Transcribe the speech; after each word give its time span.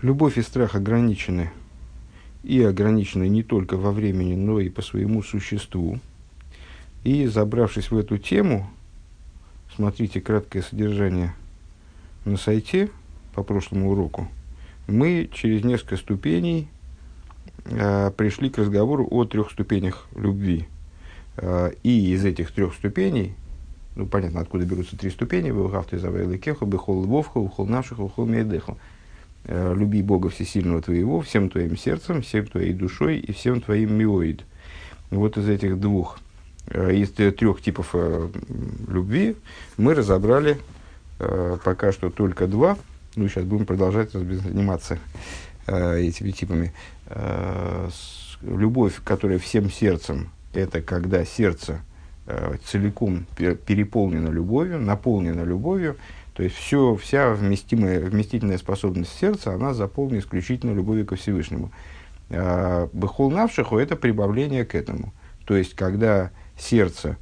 Любовь 0.00 0.38
и 0.38 0.42
страх 0.42 0.76
ограничены, 0.76 1.50
и 2.44 2.62
ограничены 2.62 3.28
не 3.28 3.42
только 3.42 3.76
во 3.76 3.90
времени, 3.90 4.36
но 4.36 4.60
и 4.60 4.68
по 4.68 4.80
своему 4.80 5.24
существу. 5.24 5.98
И 7.02 7.26
забравшись 7.26 7.90
в 7.90 7.98
эту 7.98 8.16
тему, 8.16 8.70
смотрите 9.74 10.20
краткое 10.20 10.62
содержание 10.62 11.34
на 12.24 12.36
сайте 12.36 12.90
по 13.34 13.42
прошлому 13.42 13.90
уроку, 13.90 14.28
мы 14.86 15.28
через 15.32 15.64
несколько 15.64 15.96
ступеней 15.96 16.68
э, 17.64 18.12
пришли 18.16 18.50
к 18.50 18.58
разговору 18.58 19.04
о 19.10 19.24
трех 19.24 19.50
ступенях 19.50 20.06
любви. 20.14 20.68
Э, 21.38 21.72
и 21.82 22.12
из 22.12 22.24
этих 22.24 22.52
трех 22.52 22.74
ступеней, 22.74 23.34
ну 23.96 24.06
понятно, 24.06 24.42
откуда 24.42 24.64
берутся 24.64 24.96
три 24.96 25.10
ступени, 25.10 25.50
вы 25.50 25.68
гавты 25.68 25.98
завайли 25.98 26.38
кеху, 26.38 26.66
бихол 26.66 27.02
львовха, 27.02 27.38
ухол 27.38 27.66
наших, 27.66 27.98
ухол 27.98 28.26
мейдеху. 28.26 28.78
Э, 29.44 29.74
люби 29.74 30.02
Бога 30.02 30.28
Всесильного 30.28 30.82
твоего 30.82 31.20
всем 31.20 31.48
твоим 31.48 31.76
сердцем, 31.76 32.22
всем 32.22 32.46
твоей 32.46 32.72
душой 32.72 33.18
и 33.18 33.32
всем 33.32 33.60
твоим 33.60 33.94
миоид. 33.94 34.44
Вот 35.10 35.38
из 35.38 35.48
этих 35.48 35.80
двух, 35.80 36.18
э, 36.66 36.94
из 36.94 37.10
трех 37.12 37.62
типов 37.62 37.90
э, 37.94 38.28
любви 38.88 39.36
мы 39.76 39.94
разобрали 39.94 40.58
пока 41.64 41.90
что 41.90 42.10
только 42.10 42.46
два. 42.46 42.78
Ну, 43.16 43.26
сейчас 43.26 43.42
будем 43.42 43.66
продолжать 43.66 44.12
заниматься 44.12 45.00
этими 45.66 46.30
типами. 46.30 46.72
Любовь, 48.42 49.00
которая 49.02 49.40
всем 49.40 49.68
сердцем, 49.68 50.30
это 50.54 50.80
когда 50.80 51.24
сердце 51.24 51.80
целиком 52.64 53.26
переполнено 53.36 54.28
любовью, 54.28 54.78
наполнено 54.78 55.42
любовью, 55.42 55.96
то 56.38 56.44
есть 56.44 56.54
все, 56.54 56.94
вся 56.94 57.32
вместимая, 57.32 57.98
вместительная 57.98 58.58
способность 58.58 59.12
сердца, 59.18 59.54
она 59.54 59.74
заполнена 59.74 60.20
исключительно 60.20 60.72
любовью 60.72 61.04
ко 61.04 61.16
Всевышнему. 61.16 61.72
А, 62.30 62.88
Бехол 62.92 63.32
навшиху– 63.32 63.76
это 63.80 63.96
прибавление 63.96 64.64
к 64.64 64.76
этому. 64.76 65.12
То 65.46 65.56
есть, 65.56 65.74
когда 65.74 66.30
сердце, 66.56 67.16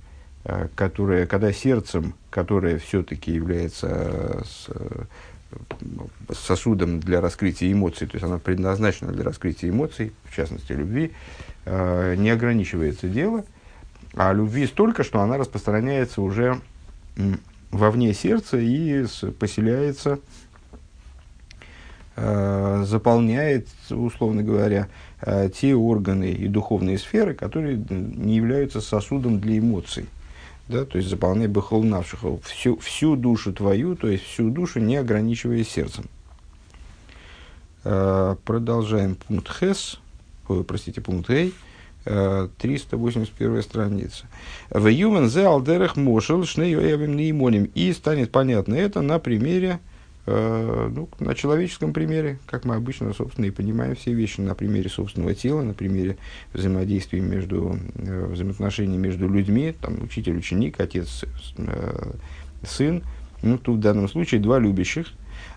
а, 0.44 0.68
которое, 0.74 1.24
когда 1.24 1.50
сердцем, 1.50 2.12
которое 2.28 2.76
все-таки 2.76 3.32
является 3.32 4.44
с, 4.44 4.68
сосудом 6.38 7.00
для 7.00 7.22
раскрытия 7.22 7.72
эмоций, 7.72 8.06
то 8.06 8.16
есть 8.16 8.24
оно 8.26 8.38
предназначено 8.38 9.12
для 9.12 9.24
раскрытия 9.24 9.70
эмоций, 9.70 10.12
в 10.24 10.36
частности 10.36 10.72
любви, 10.72 11.12
а, 11.64 12.14
не 12.16 12.28
ограничивается 12.28 13.08
дело, 13.08 13.46
а 14.14 14.34
любви 14.34 14.66
столько, 14.66 15.04
что 15.04 15.22
она 15.22 15.38
распространяется 15.38 16.20
уже 16.20 16.60
вовне 17.76 18.14
сердца 18.14 18.58
и 18.58 19.06
поселяется, 19.38 20.18
э, 22.16 22.84
заполняет, 22.86 23.68
условно 23.90 24.42
говоря, 24.42 24.88
э, 25.20 25.50
те 25.54 25.74
органы 25.74 26.30
и 26.30 26.48
духовные 26.48 26.98
сферы, 26.98 27.34
которые 27.34 27.76
не 27.76 28.36
являются 28.36 28.80
сосудом 28.80 29.40
для 29.40 29.58
эмоций. 29.58 30.06
Да, 30.68 30.84
то 30.84 30.98
есть 30.98 31.08
заполняй 31.08 31.46
бахол 31.46 31.84
всю, 32.42 32.76
всю 32.78 33.14
душу 33.14 33.52
твою, 33.52 33.94
то 33.94 34.08
есть 34.08 34.24
всю 34.24 34.50
душу, 34.50 34.80
не 34.80 34.96
ограничивая 34.96 35.62
сердцем. 35.62 36.06
Э, 37.84 38.34
продолжаем 38.44 39.14
пункт 39.14 39.48
Хес, 39.60 40.00
простите, 40.66 41.00
пункт 41.00 41.30
Эй. 41.30 41.54
381 42.06 43.62
страница. 43.62 44.26
В 44.70 44.86
Юмен 44.86 45.28
зе 45.28 45.46
алдерах 45.46 45.96
мошел 45.96 46.44
шнеюэвим 46.44 47.16
неймоним. 47.16 47.70
И 47.74 47.92
станет 47.92 48.30
понятно 48.30 48.74
это 48.74 49.02
на 49.02 49.18
примере, 49.18 49.80
э, 50.26 50.90
ну, 50.94 51.08
на 51.18 51.34
человеческом 51.34 51.92
примере, 51.92 52.38
как 52.46 52.64
мы 52.64 52.76
обычно, 52.76 53.12
собственно, 53.12 53.46
и 53.46 53.50
понимаем 53.50 53.96
все 53.96 54.12
вещи, 54.12 54.40
на 54.40 54.54
примере 54.54 54.88
собственного 54.88 55.34
тела, 55.34 55.62
на 55.62 55.74
примере 55.74 56.16
взаимодействия 56.52 57.20
между, 57.20 57.78
э, 57.96 58.26
взаимоотношений 58.26 58.98
между 58.98 59.28
людьми, 59.28 59.74
там, 59.80 60.04
учитель, 60.04 60.36
ученик, 60.36 60.78
отец, 60.78 61.24
э, 61.58 62.12
сын. 62.64 63.02
Ну, 63.42 63.58
тут 63.58 63.78
в 63.78 63.80
данном 63.80 64.08
случае 64.08 64.40
два 64.40 64.58
любящих. 64.58 65.08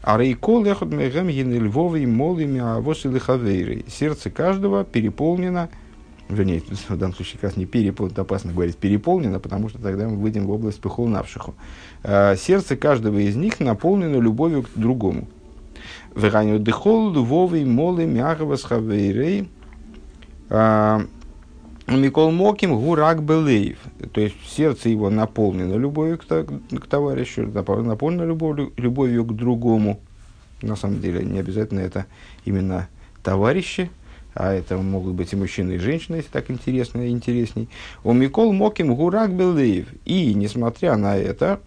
А 0.01 0.17
рейкол 0.17 0.63
лехот 0.63 0.91
мегам 0.91 1.29
львовый 1.29 2.05
молими 2.05 2.59
авос 2.59 3.05
или 3.05 3.85
Сердце 3.87 4.29
каждого 4.29 4.83
переполнено 4.83 5.69
вернее, 6.29 6.61
в 6.87 6.97
данном 6.97 7.15
случае 7.15 7.35
как 7.35 7.49
раз 7.49 7.57
не 7.57 7.65
переполнено, 7.65 8.21
опасно 8.21 8.53
говорить 8.53 8.77
переполнено, 8.77 9.39
потому 9.39 9.69
что 9.69 9.79
тогда 9.79 10.07
мы 10.07 10.17
выйдем 10.17 10.45
в 10.45 10.51
область 10.51 10.79
пыхолнавшиху. 10.79 11.55
А, 12.03 12.35
сердце 12.35 12.77
каждого 12.77 13.17
из 13.17 13.35
них 13.35 13.59
наполнено 13.59 14.19
любовью 14.19 14.63
к 14.63 14.69
другому. 14.75 15.27
Вераню 16.15 16.59
дыхол, 16.59 17.11
львовый, 17.11 17.65
молы, 17.65 18.05
мягова, 18.05 18.55
схавейрей, 18.55 19.49
а, 20.49 21.01
Микол 21.87 22.31
Моким 22.31 22.79
Гурак 22.79 23.23
Белеев. 23.23 23.79
То 24.11 24.21
есть 24.21 24.35
сердце 24.45 24.89
его 24.89 25.09
наполнено 25.09 25.73
любовью 25.75 26.19
к, 26.19 26.23
к 26.25 26.87
товарищу, 26.87 27.47
наполнено 27.47 28.23
любовью, 28.23 28.71
любовью 28.77 29.25
к 29.25 29.35
другому. 29.35 29.99
На 30.61 30.75
самом 30.75 31.01
деле, 31.01 31.25
не 31.25 31.39
обязательно 31.39 31.79
это 31.79 32.05
именно 32.45 32.89
товарищи, 33.23 33.89
а 34.39 34.53
это 34.53 34.77
могут 34.77 35.15
быть 35.15 35.33
и 35.33 35.35
мужчины, 35.35 35.73
и 35.73 35.77
женщины, 35.79 36.15
если 36.15 36.29
так 36.29 36.49
интересно 36.49 37.09
интересней. 37.09 37.67
У 38.05 38.13
Микол 38.13 38.53
Моким 38.53 38.95
Гурак 38.95 39.33
Белеев. 39.33 39.87
И, 40.05 40.33
несмотря 40.33 40.95
на 40.95 41.17
это, 41.17 41.59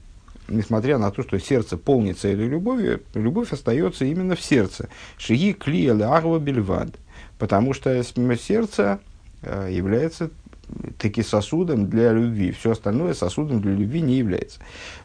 несмотря 0.48 0.96
на 0.96 1.10
то, 1.10 1.22
что 1.22 1.38
сердце 1.38 1.76
полнится 1.76 2.28
этой 2.28 2.48
любовью, 2.48 3.02
любовь 3.12 3.52
остается 3.52 4.06
именно 4.06 4.36
в 4.36 4.40
сердце. 4.40 4.88
Шиги 5.18 5.52
клия 5.52 5.92
лягва 5.92 6.38
бельвад. 6.38 6.94
Потому 7.38 7.74
что 7.74 8.02
сердце 8.02 9.00
э, 9.42 9.68
является 9.70 10.30
таки 10.98 11.22
сосудом 11.22 11.88
для 11.88 12.12
любви. 12.12 12.52
Все 12.52 12.72
остальное 12.72 13.14
сосудом 13.14 13.60
для 13.60 13.72
любви 13.72 14.00
не 14.00 14.16
является. 14.16 14.60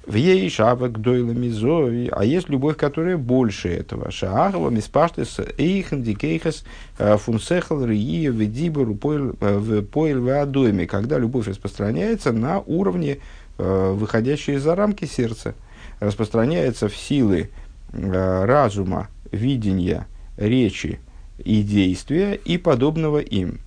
В 0.05 0.15
ей 0.15 0.49
шабак 0.49 0.99
дойлами 0.99 1.49
зови. 1.49 2.09
А 2.11 2.23
есть 2.23 2.49
любовь, 2.49 2.77
которая 2.77 3.17
больше 3.17 3.69
этого. 3.69 4.11
Шаагова 4.11 4.69
миспаштес 4.69 5.39
эйхен 5.57 6.03
дикейхас 6.03 6.63
э, 6.97 7.17
фунсехал 7.17 7.85
рия 7.85 8.31
ведибору 8.31 8.93
в 8.93 9.81
поэль 9.83 10.19
в 10.19 10.41
адоме. 10.41 10.87
Когда 10.87 11.17
любовь 11.17 11.47
распространяется 11.47 12.31
на 12.31 12.59
уровне, 12.59 13.19
э, 13.57 13.91
выходящие 13.95 14.59
за 14.59 14.75
рамки 14.75 15.05
сердца. 15.05 15.55
Распространяется 15.99 16.89
в 16.89 16.95
силы 16.95 17.49
э, 17.91 18.45
разума, 18.45 19.09
видения, 19.31 20.07
речи 20.37 20.99
и 21.37 21.61
действия 21.61 22.33
и 22.33 22.57
подобного 22.57 23.19
им. 23.19 23.59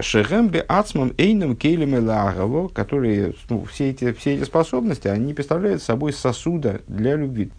Шехембе 0.00 0.60
ацмам 0.60 1.12
эйном 1.18 1.56
кейлем 1.56 1.96
элагово, 1.96 2.68
которые, 2.68 3.34
ну, 3.48 3.64
все 3.64 3.90
эти, 3.90 4.12
все 4.12 4.34
эти 4.36 4.44
способности, 4.44 5.08
они 5.08 5.34
представляют 5.34 5.82
собой 5.82 6.12
сосуда 6.12 6.80
для 6.86 7.16
любви. 7.16 7.50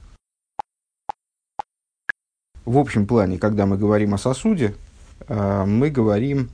В 2.65 2.77
общем 2.77 3.05
плане, 3.05 3.37
когда 3.37 3.65
мы 3.65 3.77
говорим 3.77 4.13
о 4.13 4.17
сосуде, 4.17 4.73
э, 5.27 5.65
мы 5.65 5.89
говорим 5.89 6.49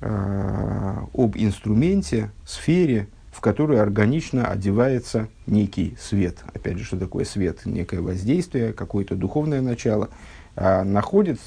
э, 0.00 0.96
об 1.12 1.36
инструменте, 1.36 2.30
сфере, 2.46 3.08
в 3.32 3.40
которую 3.40 3.82
органично 3.82 4.46
одевается 4.46 5.28
некий 5.46 5.96
свет. 6.00 6.38
Опять 6.54 6.78
же, 6.78 6.84
что 6.84 6.96
такое 6.96 7.24
свет? 7.24 7.66
Некое 7.66 8.00
воздействие, 8.00 8.72
какое-то 8.72 9.16
духовное 9.16 9.60
начало. 9.60 10.08
Э, 10.54 10.82
находит 10.84 11.40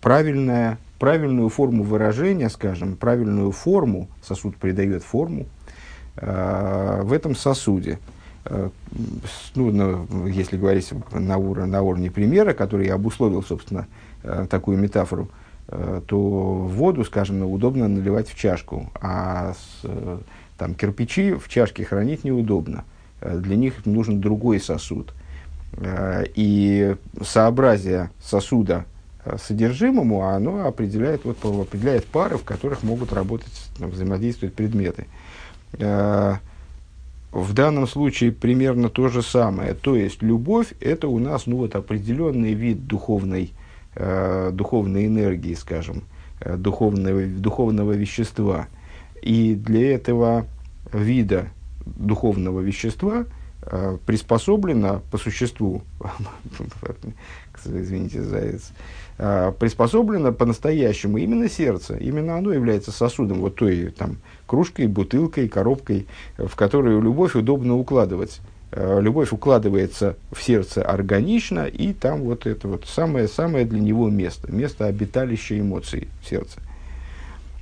правильное 0.00 0.78
правильную 1.02 1.48
форму 1.48 1.82
выражения, 1.82 2.48
скажем, 2.48 2.94
правильную 2.94 3.50
форму, 3.50 4.06
сосуд 4.22 4.56
придает 4.56 5.02
форму, 5.02 5.46
э, 6.14 7.00
в 7.02 7.12
этом 7.12 7.34
сосуде. 7.34 7.98
Э, 8.44 8.70
ну, 9.56 9.72
ну, 9.72 10.28
если 10.28 10.56
говорить 10.56 10.92
на, 11.10 11.38
ур- 11.38 11.66
на 11.66 11.82
уровне 11.82 12.08
примера, 12.08 12.52
который 12.52 12.86
я 12.86 12.94
обусловил, 12.94 13.42
собственно, 13.42 13.88
э, 14.22 14.46
такую 14.48 14.78
метафору, 14.78 15.28
э, 15.66 16.02
то 16.06 16.16
воду, 16.16 17.04
скажем, 17.04 17.42
удобно 17.42 17.88
наливать 17.88 18.28
в 18.28 18.38
чашку, 18.38 18.88
а 19.00 19.54
с, 19.54 19.80
э, 19.82 20.18
там, 20.56 20.76
кирпичи 20.76 21.34
в 21.34 21.48
чашке 21.48 21.84
хранить 21.84 22.22
неудобно. 22.22 22.84
Э, 23.20 23.38
для 23.38 23.56
них 23.56 23.86
нужен 23.86 24.20
другой 24.20 24.60
сосуд. 24.60 25.12
Э, 25.78 26.26
и 26.36 26.94
сообразие 27.24 28.10
сосуда 28.22 28.84
содержимому, 29.38 30.22
а 30.22 30.36
оно 30.36 30.66
определяет, 30.66 31.24
вот, 31.24 31.44
определяет 31.44 32.06
пары, 32.06 32.36
в 32.36 32.44
которых 32.44 32.82
могут 32.82 33.12
работать, 33.12 33.52
взаимодействовать 33.78 34.54
предметы. 34.54 35.06
Э, 35.74 36.36
в 37.30 37.52
данном 37.54 37.86
случае 37.86 38.32
примерно 38.32 38.88
то 38.88 39.08
же 39.08 39.22
самое. 39.22 39.74
То 39.74 39.96
есть 39.96 40.22
любовь 40.22 40.74
это 40.80 41.08
у 41.08 41.18
нас 41.18 41.46
ну, 41.46 41.56
вот, 41.58 41.74
определенный 41.74 42.52
вид 42.52 42.86
духовной, 42.86 43.52
э, 43.94 44.50
духовной 44.52 45.06
энергии, 45.06 45.54
скажем, 45.54 46.02
духовного, 46.44 47.24
духовного 47.24 47.92
вещества. 47.92 48.66
И 49.22 49.54
для 49.54 49.94
этого 49.94 50.46
вида 50.92 51.48
духовного 51.86 52.60
вещества 52.60 53.24
э, 53.62 53.98
приспособлено 54.04 55.02
по 55.10 55.18
существу, 55.18 55.82
извините 57.66 58.22
за 58.22 58.36
это, 58.38 58.58
э, 59.18 59.52
приспособлено 59.58 60.32
по-настоящему 60.32 61.18
именно 61.18 61.48
сердце. 61.48 61.96
Именно 61.96 62.38
оно 62.38 62.52
является 62.52 62.92
сосудом, 62.92 63.40
вот 63.40 63.56
той 63.56 63.92
там, 63.96 64.18
кружкой, 64.46 64.86
бутылкой, 64.86 65.48
коробкой, 65.48 66.06
в 66.36 66.54
которую 66.56 67.00
любовь 67.00 67.34
удобно 67.34 67.76
укладывать. 67.76 68.40
Э, 68.72 69.00
любовь 69.00 69.32
укладывается 69.32 70.16
в 70.32 70.42
сердце 70.42 70.82
органично, 70.82 71.66
и 71.66 71.92
там 71.92 72.22
вот 72.22 72.46
это 72.46 72.68
вот 72.68 72.86
самое-самое 72.86 73.66
для 73.66 73.80
него 73.80 74.08
место, 74.08 74.50
место 74.50 74.86
обиталища 74.86 75.58
эмоций 75.58 76.08
в 76.22 76.28
сердце. 76.28 76.58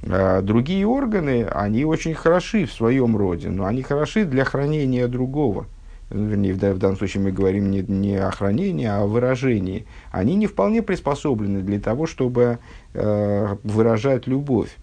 А 0.05 0.41
другие 0.41 0.87
органы, 0.87 1.44
они 1.44 1.85
очень 1.85 2.14
хороши 2.14 2.64
в 2.64 2.73
своем 2.73 3.17
роде, 3.17 3.49
но 3.49 3.67
они 3.67 3.82
хороши 3.82 4.25
для 4.25 4.44
хранения 4.44 5.08
другого. 5.08 5.67
Вернее, 6.11 6.55
в, 6.55 6.57
в 6.57 6.79
данном 6.79 6.97
случае 6.97 7.23
мы 7.23 7.31
говорим 7.31 7.71
не, 7.71 7.83
не 7.83 8.17
о 8.17 8.31
хранении, 8.33 8.87
а 8.87 9.03
о 9.03 9.07
выражении. 9.07 9.87
Они 10.11 10.35
не 10.35 10.47
вполне 10.47 10.83
приспособлены 10.83 11.62
для 11.62 11.79
того, 11.79 12.07
чтобы 12.07 12.59
э, 12.95 13.57
выражать 13.62 14.27
любовь. 14.27 14.77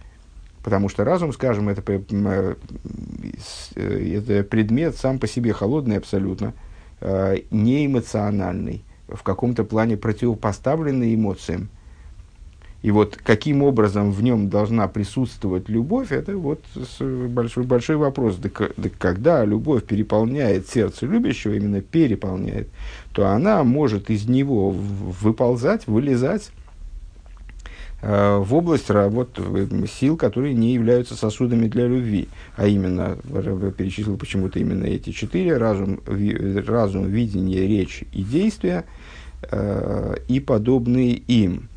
Потому 0.64 0.90
что 0.90 1.04
разум, 1.04 1.34
скажем, 1.34 1.68
это, 1.70 1.84
э, 1.92 2.56
это 3.76 4.44
предмет 4.44 4.96
сам 4.96 5.20
по 5.20 5.28
себе 5.28 5.52
холодный 5.52 5.98
абсолютно, 5.98 6.54
э, 7.02 7.38
неэмоциональный, 7.52 8.84
в 9.10 9.22
каком-то 9.24 9.66
плане 9.66 9.98
противопоставленный 9.98 11.14
эмоциям. 11.14 11.70
И 12.88 12.92
вот 12.92 13.20
каким 13.22 13.64
образом 13.64 14.14
в 14.14 14.24
нем 14.24 14.48
должна 14.48 14.88
присутствовать 14.88 15.68
любовь, 15.68 16.14
это 16.14 16.38
вот 16.38 16.64
большой, 17.02 17.66
большой 17.66 17.98
вопрос. 17.98 18.38
Да, 18.38 18.50
да 18.78 18.90
когда 18.98 19.44
любовь 19.44 19.84
переполняет 19.84 20.70
сердце 20.70 21.06
любящего, 21.06 21.52
именно 21.52 21.82
переполняет, 21.82 22.70
то 23.12 23.28
она 23.28 23.66
может 23.66 24.10
из 24.10 24.30
него 24.30 24.72
выползать, 24.72 25.86
вылезать 25.86 26.52
э, 28.02 28.38
в 28.38 28.56
область 28.56 28.90
работ, 28.90 29.38
сил, 30.00 30.16
которые 30.16 30.54
не 30.54 30.74
являются 30.74 31.18
сосудами 31.18 31.68
для 31.68 31.88
любви. 31.88 32.30
А 32.56 32.68
именно, 32.68 33.18
перечислил 33.78 34.16
почему-то 34.16 34.60
именно 34.60 34.86
эти 34.86 35.10
четыре, 35.10 35.58
разум, 35.58 36.00
ви, 36.08 36.62
разум 36.62 37.06
видение, 37.08 37.68
речь 37.68 38.06
и 38.14 38.24
действия, 38.24 38.86
э, 39.52 40.16
и 40.30 40.40
подобные 40.40 41.16
им. 41.16 41.68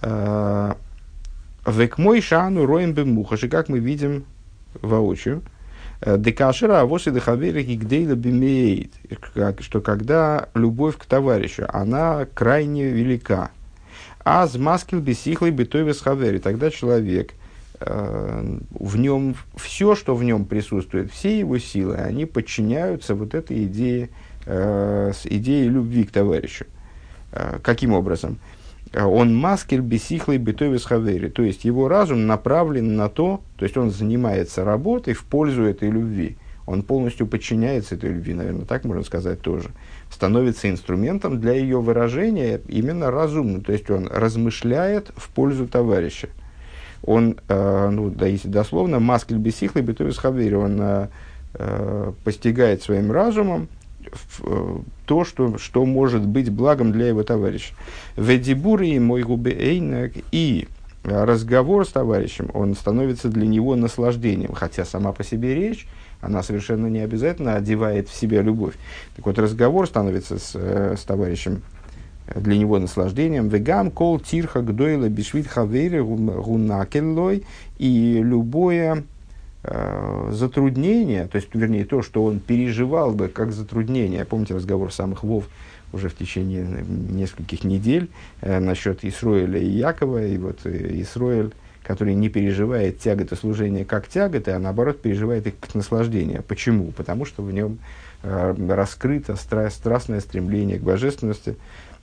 Век 0.00 1.98
мой 1.98 2.20
шану 2.20 2.66
роем 2.66 2.92
бемухаши, 2.92 3.48
как 3.48 3.68
мы 3.68 3.78
видим 3.78 4.24
воочию, 4.80 5.42
декашера 6.04 6.80
авосы 6.80 7.10
дехавери 7.10 7.62
гигдейла 7.62 8.14
бимеет, 8.14 8.92
что 9.60 9.80
когда 9.80 10.48
любовь 10.54 10.96
к 10.96 11.04
товарищу, 11.04 11.66
она 11.68 12.26
крайне 12.32 12.88
велика. 12.90 13.50
А 14.24 14.46
с 14.46 14.56
маскил 14.56 15.00
бесихлой 15.00 15.50
битовес 15.50 16.00
хавери, 16.00 16.38
тогда 16.38 16.70
человек, 16.70 17.32
в 17.80 18.96
нем, 18.96 19.36
все, 19.56 19.94
что 19.94 20.14
в 20.14 20.22
нем 20.22 20.44
присутствует, 20.44 21.10
все 21.12 21.38
его 21.38 21.58
силы, 21.58 21.96
они 21.96 22.26
подчиняются 22.26 23.14
вот 23.14 23.34
этой 23.34 23.64
идее, 23.64 24.10
идее 24.46 25.68
любви 25.68 26.04
к 26.04 26.10
товарищу. 26.10 26.66
Каким 27.62 27.92
образом? 27.92 28.38
Э, 28.92 29.04
он 29.04 29.34
маскер 29.34 29.80
бесихлый 29.80 30.38
битовис 30.38 30.84
хавери, 30.84 31.28
то 31.28 31.42
есть 31.42 31.64
его 31.64 31.88
разум 31.88 32.26
направлен 32.26 32.96
на 32.96 33.08
то, 33.08 33.42
то 33.56 33.64
есть 33.64 33.76
он 33.76 33.90
занимается 33.90 34.64
работой 34.64 35.14
в 35.14 35.24
пользу 35.24 35.64
этой 35.64 35.90
любви. 35.90 36.36
Он 36.66 36.82
полностью 36.82 37.26
подчиняется 37.26 37.94
этой 37.94 38.10
любви, 38.10 38.34
наверное, 38.34 38.66
так 38.66 38.84
можно 38.84 39.02
сказать 39.02 39.40
тоже. 39.40 39.70
Становится 40.10 40.68
инструментом 40.68 41.40
для 41.40 41.52
ее 41.54 41.80
выражения 41.80 42.60
именно 42.68 43.10
разумным, 43.10 43.62
то 43.62 43.72
есть 43.72 43.88
он 43.90 44.06
размышляет 44.06 45.10
в 45.16 45.30
пользу 45.30 45.66
товарища. 45.66 46.28
Он, 47.02 47.36
э, 47.48 47.88
ну, 47.90 48.10
да, 48.10 48.26
если 48.26 48.48
дословно, 48.48 48.98
маскель 48.98 49.38
бесихлый 49.38 49.82
битовис 49.82 50.18
хавери, 50.18 50.54
он 50.54 50.78
э, 50.80 51.08
э, 51.54 52.12
постигает 52.24 52.82
своим 52.82 53.12
разумом 53.12 53.68
то, 55.06 55.24
что, 55.24 55.58
что 55.58 55.84
может 55.84 56.26
быть 56.26 56.50
благом 56.50 56.92
для 56.92 57.08
его 57.08 57.22
товарища. 57.22 57.74
Ведибури 58.16 58.98
мой 58.98 59.22
губы 59.22 59.50
эйнак 59.50 60.12
и 60.32 60.68
разговор 61.04 61.86
с 61.86 61.90
товарищем, 61.90 62.50
он 62.54 62.74
становится 62.74 63.28
для 63.28 63.46
него 63.46 63.76
наслаждением, 63.76 64.52
хотя 64.52 64.84
сама 64.84 65.12
по 65.12 65.24
себе 65.24 65.54
речь, 65.54 65.86
она 66.20 66.42
совершенно 66.42 66.88
не 66.88 67.00
обязательно 67.00 67.54
одевает 67.54 68.08
в 68.08 68.14
себя 68.14 68.42
любовь. 68.42 68.74
Так 69.16 69.26
вот, 69.26 69.38
разговор 69.38 69.86
становится 69.86 70.38
с, 70.38 70.52
э, 70.54 70.96
с 70.98 71.04
товарищем 71.04 71.62
для 72.34 72.58
него 72.58 72.78
наслаждением. 72.78 73.48
Вегам 73.48 73.90
кол 73.90 74.18
тирха 74.18 74.60
гдойла 74.60 75.08
бишвит 75.08 75.46
хавейри 75.46 76.00
гунакеллой. 76.00 77.44
И 77.78 78.20
любое 78.22 79.04
Э, 79.04 79.17
затруднение, 80.30 81.26
то 81.26 81.36
есть, 81.36 81.48
вернее, 81.54 81.84
то, 81.84 82.02
что 82.02 82.24
он 82.24 82.40
переживал 82.40 83.12
бы 83.12 83.28
как 83.28 83.52
затруднение. 83.52 84.24
Помните 84.24 84.54
разговор 84.54 84.92
самых 84.92 85.22
Вов 85.22 85.44
уже 85.92 86.08
в 86.08 86.16
течение 86.16 86.66
нескольких 86.88 87.64
недель 87.64 88.10
э, 88.40 88.58
насчет 88.58 89.04
Исроэля 89.04 89.58
и 89.60 89.68
Якова, 89.68 90.24
и 90.24 90.36
вот 90.38 90.60
э, 90.64 91.00
Исроэль, 91.00 91.52
который 91.82 92.14
не 92.14 92.28
переживает 92.28 92.98
тяготы 92.98 93.36
служения 93.36 93.84
как 93.84 94.08
тяготы, 94.08 94.50
а 94.50 94.58
наоборот 94.58 95.00
переживает 95.00 95.46
их 95.46 95.54
как 95.58 95.74
наслаждение. 95.74 96.42
Почему? 96.42 96.92
Потому 96.92 97.24
что 97.24 97.42
в 97.42 97.52
нем 97.52 97.78
э, 98.22 98.54
раскрыто 98.68 99.32
стра- 99.32 99.70
страстное 99.70 100.20
стремление 100.20 100.78
к 100.78 100.82
божественности, 100.82 101.56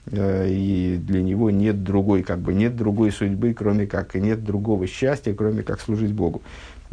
э, 0.07 0.47
и 0.49 0.97
для 0.97 1.21
него 1.21 1.51
нет 1.51 1.83
другой, 1.83 2.23
как 2.23 2.39
бы, 2.39 2.53
нет 2.55 2.75
другой 2.75 3.11
судьбы, 3.11 3.53
кроме 3.53 3.85
как, 3.85 4.15
и 4.15 4.19
нет 4.19 4.43
другого 4.43 4.87
счастья, 4.87 5.33
кроме 5.33 5.61
как 5.61 5.79
служить 5.79 6.13
Богу. 6.13 6.41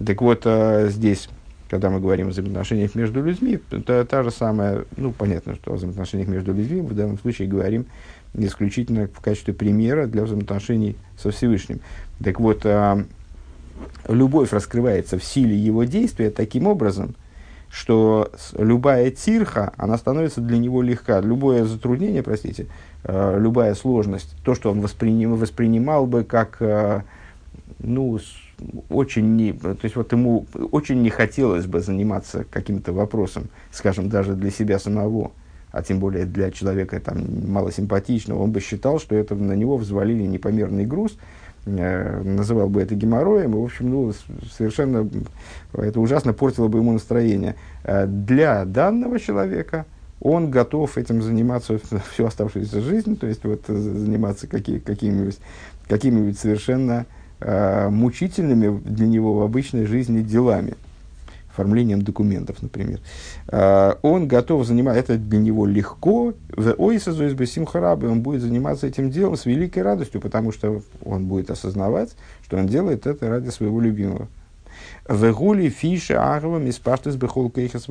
Так 0.05 0.23
вот, 0.23 0.43
а, 0.47 0.89
здесь, 0.89 1.29
когда 1.69 1.91
мы 1.91 2.01
говорим 2.01 2.29
о 2.29 2.31
взаимоотношениях 2.31 2.95
между 2.95 3.23
людьми, 3.23 3.59
это 3.71 4.05
та 4.05 4.23
же 4.23 4.31
самая, 4.31 4.85
ну, 4.97 5.13
понятно, 5.13 5.55
что 5.55 5.73
о 5.73 5.77
взаимоотношениях 5.77 6.29
между 6.29 6.53
людьми 6.53 6.81
в 6.81 6.95
данном 6.95 7.19
случае 7.19 7.49
говорим 7.49 7.87
исключительно 8.35 9.09
в 9.09 9.21
качестве 9.21 9.53
примера 9.53 10.07
для 10.07 10.25
взаимоотношений 10.25 10.97
со 11.19 11.31
Всевышним. 11.31 11.81
Так 12.23 12.41
вот, 12.41 12.63
а, 12.65 13.05
любовь 14.09 14.53
раскрывается 14.53 15.19
в 15.19 15.25
силе 15.25 15.57
его 15.57 15.85
действия 15.85 16.31
таким 16.31 16.67
образом, 16.67 17.15
что 17.71 18.31
любая 18.57 19.11
тирха, 19.11 19.73
она 19.77 19.97
становится 19.97 20.41
для 20.41 20.59
него 20.59 20.83
легка. 20.83 21.21
Любое 21.21 21.65
затруднение, 21.65 22.23
простите, 22.23 22.67
а, 23.05 23.39
любая 23.39 23.75
сложность, 23.75 24.35
то, 24.43 24.55
что 24.55 24.71
он 24.71 24.81
восприним, 24.81 25.37
воспринимал 25.37 26.07
бы 26.07 26.25
как, 26.25 26.63
ну, 27.79 28.19
очень 28.89 29.37
не, 29.37 29.53
то 29.53 29.77
есть 29.83 29.97
вот 29.97 30.13
ему 30.13 30.47
очень 30.71 31.03
не 31.03 31.11
хотелось 31.11 31.67
бы 31.67 31.81
заниматься 31.81 32.45
каким-то 32.51 32.93
вопросом, 32.93 33.49
скажем, 33.71 34.09
даже 34.09 34.35
для 34.35 34.51
себя 34.51 34.79
самого, 34.79 35.33
а 35.71 35.83
тем 35.83 35.99
более 35.99 36.27
для 36.27 36.51
человека 36.51 37.01
там 37.01 37.51
малосимпатичного, 37.51 38.43
он 38.43 38.53
бы 38.53 38.61
считал, 38.61 38.99
что 38.99 39.17
это 39.17 39.35
на 39.35 39.55
него 39.55 39.77
взвалили 39.77 40.23
непомерный 40.23 40.85
груз, 40.85 41.17
э, 41.65 42.23
называл 42.23 42.69
бы 42.69 42.83
это 42.83 42.95
геморроем, 42.95 43.53
и, 43.53 43.59
в 43.59 43.65
общем, 43.65 43.91
ну, 43.91 44.13
совершенно 44.57 45.09
это 45.73 46.01
ужасно 46.01 46.33
портило 46.33 46.69
бы 46.69 46.79
ему 46.79 46.93
настроение. 46.93 47.57
Э, 47.85 48.07
для 48.07 48.65
данного 48.65 49.19
человека 49.19 49.87
он 50.21 50.51
готов 50.51 50.99
этим 50.99 51.23
заниматься 51.23 51.81
всю 52.13 52.27
оставшуюся 52.27 52.81
жизнь, 52.81 53.17
то 53.17 53.27
есть 53.27 53.45
вот 53.45 53.65
заниматься 53.67 54.47
какие, 54.47 54.79
какими-нибудь, 54.79 55.39
какими-нибудь 55.89 56.39
совершенно 56.39 57.07
э, 57.09 57.22
мучительными 57.91 58.81
для 58.81 59.07
него 59.07 59.35
в 59.35 59.43
обычной 59.43 59.87
жизни 59.87 60.23
делами, 60.23 60.75
оформлением 61.53 62.03
документов, 62.03 62.63
например. 62.63 63.01
Э, 63.49 63.95
он 64.03 64.27
готов 64.27 64.67
заниматься, 64.67 65.01
это 65.01 65.17
для 65.19 65.39
него 65.39 65.67
легко, 65.67 66.35
в 66.49 66.75
ойсазуис 66.79 67.35
бесимхарабы, 67.35 68.09
он 68.09 68.23
будет 68.23 68.43
заниматься 68.43 68.87
этим 68.87 69.11
делом 69.11 69.37
с 69.37 69.47
великой 69.47 69.83
радостью, 69.83 70.21
потому 70.21 70.53
что 70.53 70.83
он 71.05 71.27
будет 71.27 71.51
осознавать, 71.51 72.17
что 72.45 72.57
он 72.57 72.67
делает 72.67 73.07
это 73.07 73.29
ради 73.29 73.51
своего 73.51 73.81
любимого. 73.81 74.29
Вегули 75.09 75.69
фиша 75.69 76.35
агва 76.35 76.59
миспаштес 76.59 77.17
бехол 77.17 77.51
кейхас 77.51 77.87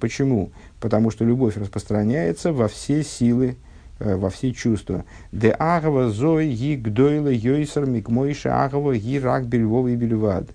Почему? 0.00 0.50
Потому 0.80 1.10
что 1.10 1.24
любовь 1.24 1.56
распространяется 1.56 2.52
во 2.52 2.68
все 2.68 3.02
силы 3.02 3.56
Э, 3.56 3.63
во 3.98 4.30
все 4.30 4.52
чувства. 4.52 5.04
Де 5.32 5.50
агава 5.50 6.10
зой 6.10 6.48
ги 6.48 6.76
гдойла 6.76 7.30
йойсер 7.30 7.86
микмойша 7.86 8.64
агава 8.64 8.96
ги 8.96 9.18
рак 9.18 9.46
бельвов 9.46 9.88
и 9.88 9.96
бельвад. 9.96 10.48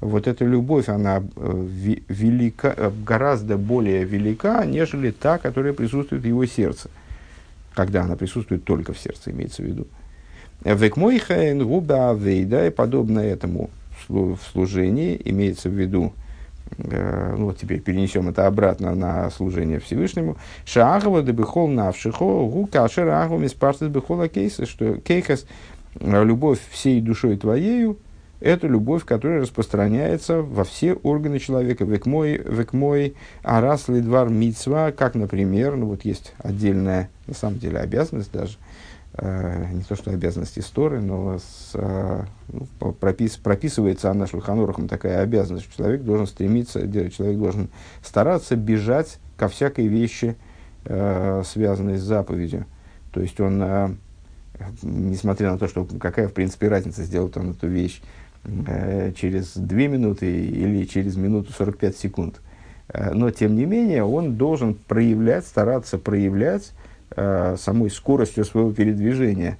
Вот 0.00 0.26
эта 0.26 0.44
любовь, 0.44 0.88
она 0.88 1.22
э, 1.36 1.66
велика, 2.08 2.74
э, 2.76 2.90
гораздо 3.04 3.56
более 3.56 4.04
велика, 4.04 4.64
нежели 4.66 5.10
та, 5.10 5.38
которая 5.38 5.72
присутствует 5.72 6.22
в 6.22 6.26
его 6.26 6.44
сердце. 6.44 6.90
Когда 7.74 8.02
она 8.02 8.16
присутствует 8.16 8.64
только 8.64 8.92
в 8.92 8.98
сердце, 8.98 9.30
имеется 9.30 9.62
в 9.62 9.66
виду. 9.66 9.86
וכמו 10.64 11.28
כן 11.28 11.66
הוא 11.66 12.12
בעבודה, 12.14 12.66
и 12.66 12.70
подобно 12.70 13.20
этому 13.20 13.70
в 14.08 14.38
служении, 14.52 15.20
имеется 15.24 15.70
в 15.70 15.72
виду 15.72 16.12
ну 16.78 17.46
вот 17.46 17.58
теперь 17.58 17.80
перенесем 17.80 18.28
это 18.28 18.46
обратно 18.46 18.94
на 18.94 19.30
служение 19.30 19.80
Всевышнему, 19.80 20.36
שהאהבה 20.64 21.22
דבכל 21.22 21.68
נפשך, 21.68 22.46
הוא 22.46 22.68
כאשר 22.70 23.08
האהבה 23.08 23.38
מתפשטת 23.38 23.88
בכל 23.88 24.28
הכוחות, 24.28 24.66
что 24.66 24.96
כוחות, 24.96 25.46
э, 26.00 26.24
любовь 26.24 26.58
всей 26.70 27.00
душой 27.00 27.36
твоею, 27.36 27.98
это 28.40 28.66
любовь, 28.66 29.04
которая 29.04 29.40
распространяется 29.40 30.42
во 30.42 30.64
все 30.64 30.92
органы 30.92 31.38
человека. 31.38 31.84
Век 31.84 32.04
мой, 32.04 32.36
век 32.36 32.74
мой, 32.74 33.14
арас 33.42 33.88
лидвар 33.88 34.28
мицва, 34.28 34.92
как, 34.92 35.14
например, 35.14 35.76
ну 35.76 35.86
вот 35.86 36.04
есть 36.04 36.34
отдельная, 36.38 37.08
на 37.26 37.34
самом 37.34 37.58
деле, 37.58 37.78
обязанность 37.78 38.32
даже, 38.32 38.54
э, 38.54 38.65
не 39.22 39.82
то 39.82 39.96
что 39.96 40.10
обязанность 40.10 40.58
истории, 40.58 40.98
но 40.98 41.38
с, 41.38 41.70
э, 41.74 42.24
ну, 42.48 42.92
пропис, 42.92 43.36
прописывается 43.36 44.10
она 44.10 44.26
Шульханурахом 44.26 44.88
такая 44.88 45.22
обязанность, 45.22 45.74
человек 45.74 46.02
должен 46.02 46.26
стремиться, 46.26 46.80
человек 47.10 47.38
должен 47.38 47.68
стараться 48.02 48.56
бежать 48.56 49.18
ко 49.36 49.48
всякой 49.48 49.86
вещи, 49.86 50.36
э, 50.84 51.42
связанной 51.46 51.96
с 51.96 52.02
заповедью. 52.02 52.66
То 53.12 53.20
есть 53.20 53.40
он, 53.40 53.62
э, 53.62 53.88
несмотря 54.82 55.52
на 55.52 55.58
то, 55.58 55.66
что 55.66 55.86
какая 55.98 56.28
в 56.28 56.32
принципе 56.32 56.68
разница 56.68 57.02
сделать 57.02 57.36
он 57.36 57.52
эту 57.52 57.68
вещь, 57.68 58.02
Э, 58.66 59.12
через 59.16 59.56
2 59.56 59.88
минуты 59.88 60.26
или 60.26 60.84
через 60.84 61.16
минуту 61.16 61.52
45 61.52 61.96
секунд. 61.96 62.40
Э, 62.88 63.12
но, 63.12 63.30
тем 63.30 63.56
не 63.56 63.64
менее, 63.64 64.04
он 64.04 64.36
должен 64.36 64.74
проявлять, 64.74 65.46
стараться 65.46 65.98
проявлять 65.98 66.70
э, 66.70 66.85
самой 67.16 67.90
скоростью 67.90 68.44
своего 68.44 68.72
передвижения 68.72 69.58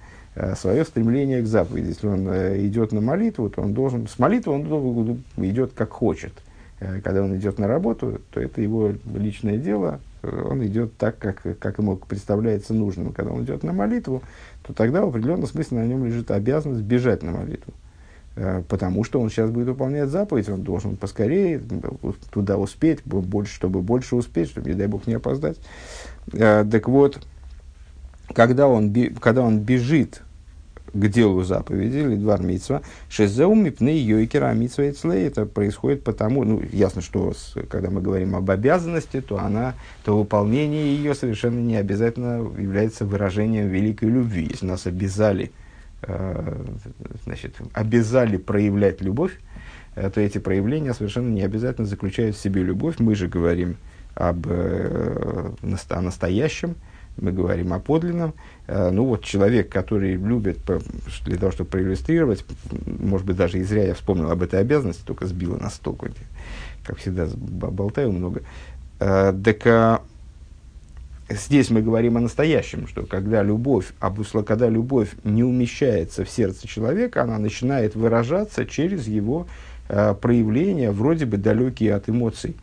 свое 0.57 0.85
стремление 0.85 1.41
к 1.41 1.47
заповеди. 1.47 1.89
Если 1.89 2.07
он 2.07 2.29
идет 2.29 2.93
на 2.93 3.01
молитву, 3.01 3.49
то 3.49 3.63
он 3.63 3.73
должен... 3.73 4.07
С 4.07 4.19
молитвы 4.19 4.53
он 4.53 5.23
идет 5.39 5.73
как 5.75 5.91
хочет. 5.91 6.33
Когда 6.79 7.23
он 7.23 7.35
идет 7.37 7.59
на 7.59 7.67
работу, 7.67 8.21
то 8.31 8.41
это 8.41 8.61
его 8.61 8.93
личное 9.15 9.57
дело, 9.57 10.01
он 10.23 10.67
идет 10.67 10.97
так, 10.99 11.19
как, 11.19 11.43
как 11.59 11.79
ему 11.79 11.97
представляется 11.97 12.75
нужным. 12.75 13.15
Когда 13.15 13.33
он 13.33 13.45
идет 13.45 13.63
на 13.63 13.73
молитву, 13.73 14.23
то 14.63 14.75
тогда 14.75 15.03
в 15.03 15.09
определенном 15.09 15.47
смысле 15.47 15.79
на 15.79 15.87
нем 15.87 16.05
лежит 16.05 16.31
обязанность 16.31 16.83
бежать 16.83 17.23
на 17.23 17.33
молитву. 17.33 17.73
Э, 18.37 18.63
потому 18.69 19.05
что 19.05 19.21
он 19.21 19.31
сейчас 19.31 19.51
будет 19.51 19.69
выполнять 19.69 20.11
заповедь, 20.11 20.49
он 20.49 20.63
должен 20.63 20.97
поскорее 20.97 21.61
туда 22.31 22.59
успеть, 22.59 23.03
больше, 23.05 23.55
чтобы 23.55 23.81
больше 23.81 24.15
успеть, 24.15 24.51
чтобы, 24.51 24.69
не 24.69 24.77
дай 24.77 24.87
бог, 24.87 25.07
не 25.07 25.15
опоздать. 25.15 25.57
Э, 26.33 26.65
так 26.71 26.89
вот, 26.89 27.27
когда 28.35 28.68
он, 28.68 28.95
когда 29.21 29.42
он 29.42 29.61
бежит 29.61 30.23
к 30.92 31.09
делу 31.09 31.42
заповеди, 31.42 31.99
или 31.99 32.16
двор 32.16 32.42
митцва, 32.42 32.83
шезеум 33.09 33.64
мипны 33.64 33.99
йойкера 33.99 34.52
митцва 34.54 34.85
это 35.14 35.45
происходит 35.45 36.04
потому, 36.04 36.45
ну, 36.45 36.62
ясно, 36.73 37.02
что 37.02 37.33
с, 37.35 37.54
когда 37.68 37.90
мы 37.90 38.00
говорим 38.00 38.35
об 38.35 38.50
обязанности, 38.50 39.21
то 39.21 39.38
она, 39.38 39.75
то 40.04 40.16
выполнение 40.16 40.97
ее 40.97 41.14
совершенно 41.14 41.59
не 41.59 41.76
обязательно 41.76 42.49
является 42.59 43.04
выражением 43.04 43.68
великой 43.68 44.09
любви. 44.09 44.49
Если 44.50 44.64
нас 44.64 44.87
обязали 44.87 45.50
Э, 46.02 46.64
значит, 47.25 47.56
обязали 47.73 48.37
проявлять 48.37 49.00
любовь, 49.00 49.33
э, 49.95 50.11
то 50.11 50.21
эти 50.21 50.38
проявления 50.38 50.92
совершенно 50.95 51.28
не 51.30 51.42
обязательно 51.42 51.87
заключают 51.87 52.37
в 52.37 52.40
себе 52.40 52.62
любовь. 52.62 52.97
Мы 52.99 53.14
же 53.14 53.28
говорим 53.28 53.76
об, 54.14 54.47
э, 54.47 55.50
о 55.88 56.00
настоящем, 56.00 56.76
мы 57.16 57.32
говорим 57.32 57.73
о 57.73 57.78
подлинном. 57.78 58.35
Ну 58.68 59.04
вот 59.04 59.25
человек, 59.25 59.68
который 59.68 60.14
любит, 60.14 60.58
для 61.25 61.37
того, 61.38 61.52
чтобы 61.52 61.70
проиллюстрировать, 61.70 62.44
может 62.85 63.26
быть, 63.26 63.37
даже 63.37 63.58
и 63.58 63.62
зря 63.62 63.85
я 63.85 63.94
вспомнил 63.94 64.30
об 64.30 64.42
этой 64.42 64.61
обязанности, 64.61 65.02
только 65.04 65.26
сбила 65.26 65.56
на 65.56 65.70
стол, 65.70 65.99
как 66.85 66.99
всегда, 66.99 67.26
болтаю 67.37 68.12
много. 68.12 68.42
Так 68.99 70.02
здесь 71.28 71.70
мы 71.70 71.82
говорим 71.82 72.16
о 72.16 72.20
настоящем, 72.20 72.87
что 72.87 73.04
когда 73.04 73.42
любовь, 73.42 73.92
обусла, 73.99 74.42
когда 74.42 74.68
любовь 74.68 75.11
не 75.25 75.42
умещается 75.42 76.25
в 76.25 76.30
сердце 76.30 76.68
человека, 76.68 77.23
она 77.23 77.38
начинает 77.38 77.96
выражаться 77.96 78.64
через 78.64 79.08
его 79.08 79.49
э, 79.88 80.14
проявления, 80.14 80.92
вроде 80.92 81.26
бы 81.26 81.37
далекие 81.37 81.94
от 81.94 82.08
эмоций, 82.08 82.54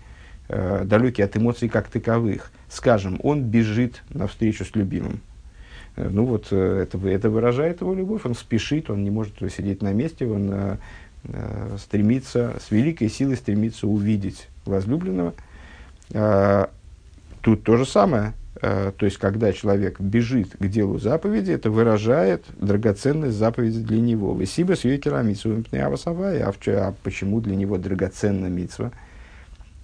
э, 0.49 0.83
далекие 0.85 1.25
от 1.25 1.37
эмоций 1.37 1.69
как 1.69 1.87
таковых. 1.87 2.51
Скажем, 2.69 3.19
он 3.23 3.43
бежит 3.43 4.01
навстречу 4.09 4.65
с 4.65 4.75
любимым. 4.75 5.21
Э, 5.95 6.09
ну 6.09 6.25
вот 6.25 6.47
э, 6.51 6.81
это, 6.83 6.97
это 7.07 7.29
выражает 7.29 7.81
его 7.81 7.93
любовь, 7.93 8.21
он 8.25 8.35
спешит, 8.35 8.89
он 8.89 9.03
не 9.03 9.11
может 9.11 9.33
сидеть 9.51 9.81
на 9.81 9.93
месте, 9.93 10.25
он 10.25 10.49
э, 10.51 10.77
э, 11.25 11.77
стремится, 11.79 12.55
с 12.65 12.71
великой 12.71 13.09
силой 13.09 13.37
стремится 13.37 13.87
увидеть 13.87 14.47
возлюбленного. 14.65 15.33
Э, 16.11 16.67
тут 17.41 17.63
то 17.63 17.77
же 17.77 17.85
самое 17.85 18.33
Э, 18.61 18.93
то 18.95 19.05
есть, 19.05 19.17
когда 19.17 19.51
человек 19.51 19.99
бежит 19.99 20.55
к 20.57 20.67
делу 20.67 20.97
заповеди, 20.97 21.51
это 21.51 21.69
выражает 21.69 22.45
драгоценность 22.57 23.35
заповеди 23.35 23.79
для 23.79 23.99
него. 23.99 24.33
Весиба 24.33 24.77
с 24.77 24.81
керамицу 24.81 25.63
а, 25.71 26.53
а 26.67 26.93
почему 27.03 27.41
для 27.41 27.57
него 27.57 27.77
драгоценна 27.77 28.45
митсва? 28.45 28.93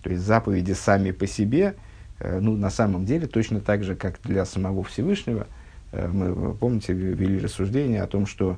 То 0.02 0.10
есть, 0.10 0.24
заповеди 0.24 0.74
сами 0.74 1.12
по 1.12 1.28
себе, 1.28 1.76
э, 2.20 2.40
ну, 2.40 2.56
на 2.56 2.70
самом 2.70 3.06
деле, 3.06 3.28
точно 3.28 3.60
так 3.60 3.84
же, 3.84 3.96
как 3.96 4.20
для 4.24 4.46
самого 4.46 4.84
Всевышнего, 4.84 5.48
э, 5.92 6.08
мы, 6.08 6.54
помните, 6.56 6.94
вели 6.94 7.40
рассуждение 7.40 8.02
о 8.02 8.08
том, 8.08 8.26
что 8.26 8.58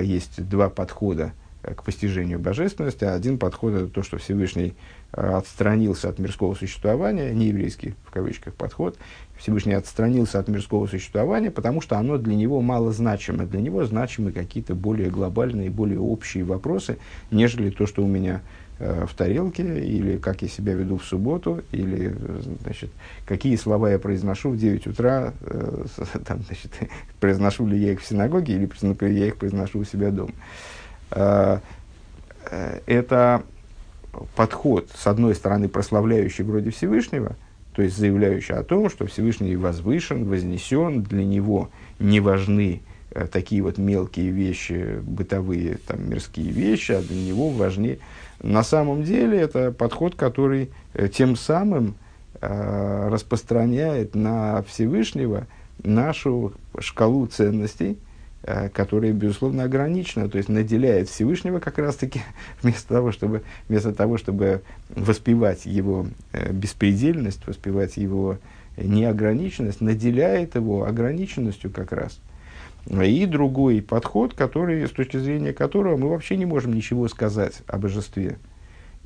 есть 0.00 0.48
два 0.48 0.68
подхода 0.68 1.32
к 1.62 1.84
постижению 1.84 2.38
божественности. 2.38 3.04
Один 3.04 3.38
подход– 3.38 3.74
это 3.74 3.88
то, 3.88 4.02
что 4.02 4.18
Всевышний 4.18 4.74
отстранился 5.12 6.08
от 6.08 6.18
мирского 6.18 6.54
существования, 6.54 7.32
нееврейский, 7.32 7.94
в 8.04 8.10
кавычках, 8.10 8.54
подход, 8.54 8.98
Всевышний 9.36 9.74
отстранился 9.74 10.38
от 10.38 10.48
мирского 10.48 10.86
существования, 10.86 11.50
потому 11.50 11.80
что 11.80 11.98
оно 11.98 12.16
для 12.16 12.34
него 12.34 12.60
мало 12.60 12.92
значимо. 12.92 13.44
Для 13.44 13.60
него 13.60 13.84
значимы 13.84 14.32
какие-то 14.32 14.74
более 14.74 15.10
глобальные, 15.10 15.68
более 15.68 15.98
общие 15.98 16.44
вопросы, 16.44 16.98
нежели 17.30 17.70
то, 17.70 17.86
что 17.86 18.04
у 18.04 18.06
меня 18.06 18.36
э, 18.36 18.61
в 18.82 19.14
тарелке, 19.14 19.62
или 19.62 20.16
как 20.16 20.42
я 20.42 20.48
себя 20.48 20.74
веду 20.74 20.98
в 20.98 21.04
субботу, 21.04 21.62
или 21.72 22.14
значит, 22.62 22.90
какие 23.26 23.56
слова 23.56 23.90
я 23.90 23.98
произношу 23.98 24.50
в 24.50 24.56
9 24.56 24.86
утра, 24.88 25.32
э, 25.40 25.84
там, 26.26 26.42
значит, 26.42 26.72
произношу 27.20 27.66
ли 27.66 27.78
я 27.78 27.92
их 27.92 28.00
в 28.00 28.06
синагоге, 28.06 28.54
или 28.54 29.14
я 29.14 29.26
их 29.26 29.36
произношу 29.36 29.80
у 29.80 29.84
себя 29.84 30.10
дома. 30.10 30.32
Э, 31.10 31.58
э, 32.50 32.80
это 32.86 33.42
подход, 34.36 34.90
с 34.94 35.06
одной 35.06 35.34
стороны, 35.34 35.68
прославляющий 35.68 36.44
вроде 36.44 36.70
Всевышнего– 36.70 37.36
то 37.74 37.82
есть 37.82 37.96
заявляющий 37.96 38.54
о 38.54 38.62
том, 38.62 38.90
что 38.90 39.06
Всевышний 39.06 39.56
возвышен, 39.56 40.26
вознесен, 40.26 41.02
для 41.02 41.24
него 41.24 41.70
не 41.98 42.20
важны 42.20 42.82
э, 42.84 42.91
такие 43.30 43.62
вот 43.62 43.78
мелкие 43.78 44.30
вещи, 44.30 45.00
бытовые, 45.02 45.78
там, 45.86 46.08
мирские 46.08 46.50
вещи, 46.50 46.92
а 46.92 47.02
для 47.02 47.16
него 47.16 47.50
важнее. 47.50 47.98
На 48.42 48.62
самом 48.62 49.02
деле 49.02 49.38
это 49.38 49.72
подход, 49.72 50.14
который 50.14 50.70
э, 50.94 51.08
тем 51.08 51.36
самым 51.36 51.94
э, 52.40 53.08
распространяет 53.10 54.14
на 54.14 54.62
Всевышнего 54.62 55.46
нашу 55.82 56.52
шкалу 56.78 57.26
ценностей– 57.26 57.98
Э, 58.44 58.68
которая, 58.70 59.12
безусловно, 59.12 59.62
ограничена, 59.62 60.28
то 60.28 60.36
есть 60.36 60.48
наделяет 60.48 61.08
Всевышнего 61.08 61.60
как 61.60 61.78
раз-таки 61.78 62.22
вместо 62.62 62.88
того, 62.88 63.12
чтобы, 63.12 63.42
вместо 63.68 63.92
того, 63.92 64.18
чтобы 64.18 64.62
воспевать 64.88 65.64
его 65.64 66.08
э, 66.32 66.50
беспредельность, 66.52 67.46
воспевать 67.46 67.96
его 67.96 68.38
неограниченность, 68.76 69.80
наделяет 69.80 70.56
его 70.56 70.84
ограниченностью 70.84 71.70
как 71.70 71.92
раз. 71.92 72.18
И 72.90 73.26
другой 73.26 73.80
подход, 73.80 74.34
который, 74.34 74.86
с 74.86 74.90
точки 74.90 75.16
зрения 75.16 75.52
которого 75.52 75.96
мы 75.96 76.08
вообще 76.08 76.36
не 76.36 76.46
можем 76.46 76.72
ничего 76.72 77.08
сказать 77.08 77.62
о 77.66 77.78
божестве 77.78 78.38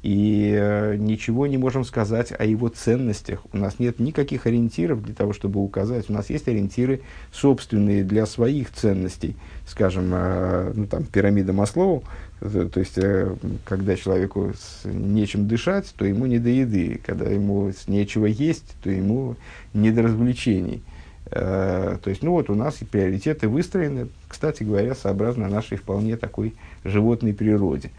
и 0.06 0.54
э, 0.56 0.94
ничего 0.96 1.48
не 1.48 1.58
можем 1.58 1.84
сказать 1.84 2.32
о 2.38 2.44
его 2.44 2.68
ценностях. 2.68 3.42
У 3.52 3.56
нас 3.56 3.80
нет 3.80 3.98
никаких 3.98 4.46
ориентиров 4.46 5.02
для 5.02 5.14
того, 5.14 5.32
чтобы 5.32 5.60
указать. 5.60 6.08
У 6.08 6.12
нас 6.12 6.30
есть 6.30 6.46
ориентиры 6.46 7.00
собственные 7.32 8.04
для 8.04 8.26
своих 8.26 8.70
ценностей. 8.70 9.34
Скажем, 9.66 10.10
э, 10.12 10.72
ну, 10.76 10.86
там, 10.86 11.04
пирамида 11.04 11.52
Маслоу, 11.52 12.04
то, 12.38 12.68
то 12.68 12.78
есть, 12.78 12.98
э, 12.98 13.34
когда 13.64 13.96
человеку 13.96 14.52
с, 14.56 14.84
нечем 14.84 15.48
дышать, 15.48 15.92
то 15.96 16.04
ему 16.04 16.26
не 16.26 16.38
до 16.38 16.50
еды. 16.50 17.00
Когда 17.04 17.26
ему 17.26 17.72
нечего 17.88 18.26
есть, 18.26 18.76
то 18.84 18.90
ему 18.90 19.34
не 19.74 19.90
до 19.90 20.02
развлечений. 20.02 20.82
Э, 21.30 21.98
то 22.02 22.10
есть, 22.10 22.22
ну 22.22 22.32
вот 22.32 22.50
у 22.50 22.54
нас 22.54 22.82
и 22.82 22.84
приоритеты 22.84 23.48
выстроены, 23.48 24.08
кстати 24.28 24.62
говоря, 24.62 24.94
сообразно 24.94 25.48
нашей 25.48 25.76
вполне 25.76 26.16
такой 26.16 26.54
животной 26.84 27.34
природе. 27.34 27.90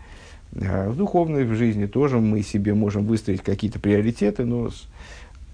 Э, 0.53 0.89
в 0.89 0.96
духовной 0.96 1.46
в 1.46 1.53
жизни 1.55 1.86
тоже 1.86 2.19
мы 2.19 2.41
себе 2.41 2.74
можем 2.74 3.05
выстроить 3.05 3.41
какие-то 3.41 3.79
приоритеты, 3.79 4.46
но 4.46 4.69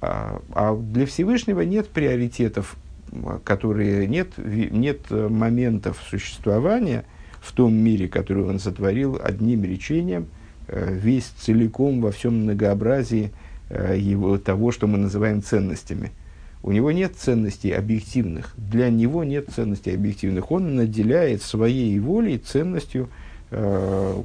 а, 0.01 0.41
а 0.53 0.75
для 0.75 1.05
Всевышнего 1.05 1.61
нет 1.61 1.87
приоритетов, 1.89 2.75
которые 3.43 4.07
нет, 4.07 4.33
нет 4.37 5.09
моментов 5.09 6.03
существования 6.09 7.05
в 7.43 7.51
том 7.51 7.73
мире, 7.73 8.07
который 8.07 8.45
он 8.45 8.59
сотворил 8.59 9.19
одним 9.21 9.63
речением, 9.63 10.27
э, 10.67 10.93
весь 10.93 11.25
целиком 11.25 12.01
во 12.01 12.11
всем 12.11 12.43
многообразии 12.43 13.31
э, 13.69 13.97
его, 13.97 14.37
того, 14.37 14.71
что 14.71 14.87
мы 14.87 14.97
называем 14.97 15.41
ценностями. 15.41 16.11
У 16.63 16.71
него 16.71 16.91
нет 16.93 17.15
ценностей 17.17 17.71
объективных. 17.71 18.53
Для 18.57 18.89
него 18.89 19.25
нет 19.25 19.49
ценностей 19.53 19.93
объективных. 19.93 20.49
Он 20.49 20.75
наделяет 20.75 21.43
своей 21.43 21.99
волей 21.99 22.37
ценностью, 22.37 23.09
э, 23.51 24.23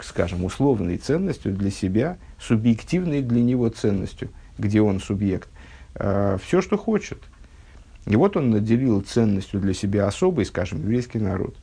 скажем, 0.00 0.44
условной 0.44 0.98
ценностью 0.98 1.54
для 1.54 1.70
себя, 1.70 2.18
субъективной 2.38 3.22
для 3.22 3.42
него 3.42 3.70
ценностью, 3.70 4.28
где 4.58 4.82
он 4.82 5.00
субъект. 5.00 5.48
Э, 5.94 6.36
все, 6.44 6.60
что 6.60 6.76
хочет. 6.76 7.18
И 8.04 8.14
вот 8.14 8.36
он 8.36 8.50
наделил 8.50 9.00
ценностью 9.00 9.58
для 9.58 9.72
себя 9.72 10.06
особой, 10.06 10.44
скажем, 10.44 10.80
еврейский 10.80 11.18
народ. 11.18 11.56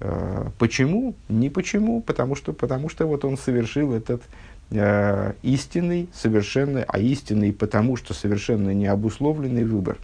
Э, 0.00 0.48
почему? 0.58 1.14
Не 1.28 1.50
почему, 1.50 2.00
потому 2.00 2.36
что, 2.36 2.54
потому 2.54 2.88
что 2.88 3.06
вот 3.06 3.26
он 3.26 3.36
совершил 3.36 3.92
этот 3.92 4.22
э, 4.22 4.24
истинный, 4.70 6.08
совершенно, 6.12 6.84
а 6.88 6.98
истинный 6.98 7.52
потому, 7.52 7.96
что 7.96 8.14
совершенно 8.14 8.74
необусловленный 8.74 9.64
выбор. 9.64 9.98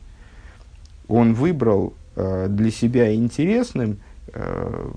Он 1.08 1.34
выбрал 1.34 1.94
э, 2.14 2.46
для 2.48 2.70
себя 2.70 3.14
интересным 3.14 3.98
э, 4.28 4.90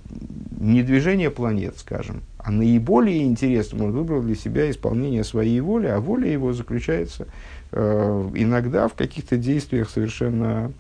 не 0.60 0.84
движение 0.84 1.32
планет, 1.32 1.78
скажем, 1.78 2.22
а 2.38 2.52
наиболее 2.52 3.24
интересным 3.24 3.82
он 3.82 3.92
выбрал 3.92 4.22
для 4.22 4.36
себя 4.36 4.70
исполнение 4.70 5.24
своей 5.24 5.60
воли, 5.62 5.88
а 5.88 6.00
воля 6.00 6.32
его 6.32 6.54
заключается 6.54 7.28
э, 7.72 8.30
иногда 8.36 8.88
в 8.88 8.94
каких-то 8.94 9.38
действиях 9.38 9.90
совершенно 9.90 10.72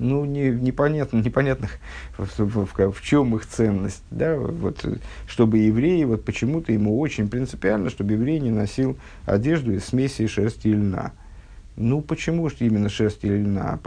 ну, 0.00 0.24
не, 0.24 0.50
непонятно, 0.50 1.18
непонятных, 1.18 1.78
в, 2.16 2.26
в, 2.38 2.92
в, 2.92 3.02
чем 3.02 3.36
их 3.36 3.46
ценность. 3.46 4.02
Да? 4.10 4.36
Вот, 4.36 4.84
чтобы 5.28 5.58
евреи, 5.58 6.04
вот 6.04 6.24
почему-то 6.24 6.72
ему 6.72 6.98
очень 6.98 7.28
принципиально, 7.28 7.90
чтобы 7.90 8.14
еврей 8.14 8.40
не 8.40 8.50
носил 8.50 8.96
одежду 9.26 9.72
из 9.72 9.84
смеси 9.84 10.26
шерсти 10.26 10.68
и 10.68 10.72
льна. 10.72 11.12
Ну, 11.76 12.00
почему 12.00 12.48
же 12.48 12.56
именно 12.60 12.88
шерсть 12.88 13.24
или 13.24 13.42
льна? 13.42 13.78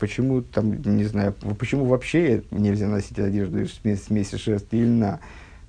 Почему 0.00 0.42
там, 0.42 0.80
не 0.82 1.04
знаю, 1.04 1.34
почему 1.58 1.84
вообще 1.84 2.42
нельзя 2.50 2.88
носить 2.88 3.18
одежду 3.18 3.60
из 3.60 3.74
смеси, 3.74 4.02
смеси 4.02 4.36
шерсти 4.38 4.76
и 4.76 4.84
льна? 4.84 5.20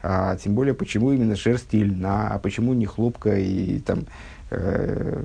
А 0.01 0.35
тем 0.35 0.53
более, 0.53 0.73
почему 0.73 1.11
именно 1.11 1.35
шерсть 1.35 1.73
и 1.73 1.83
льна, 1.83 2.29
а 2.29 2.39
почему 2.39 2.73
не 2.73 2.85
хлопка 2.85 3.37
и 3.37 3.79
там 3.79 4.05
э, 4.51 5.23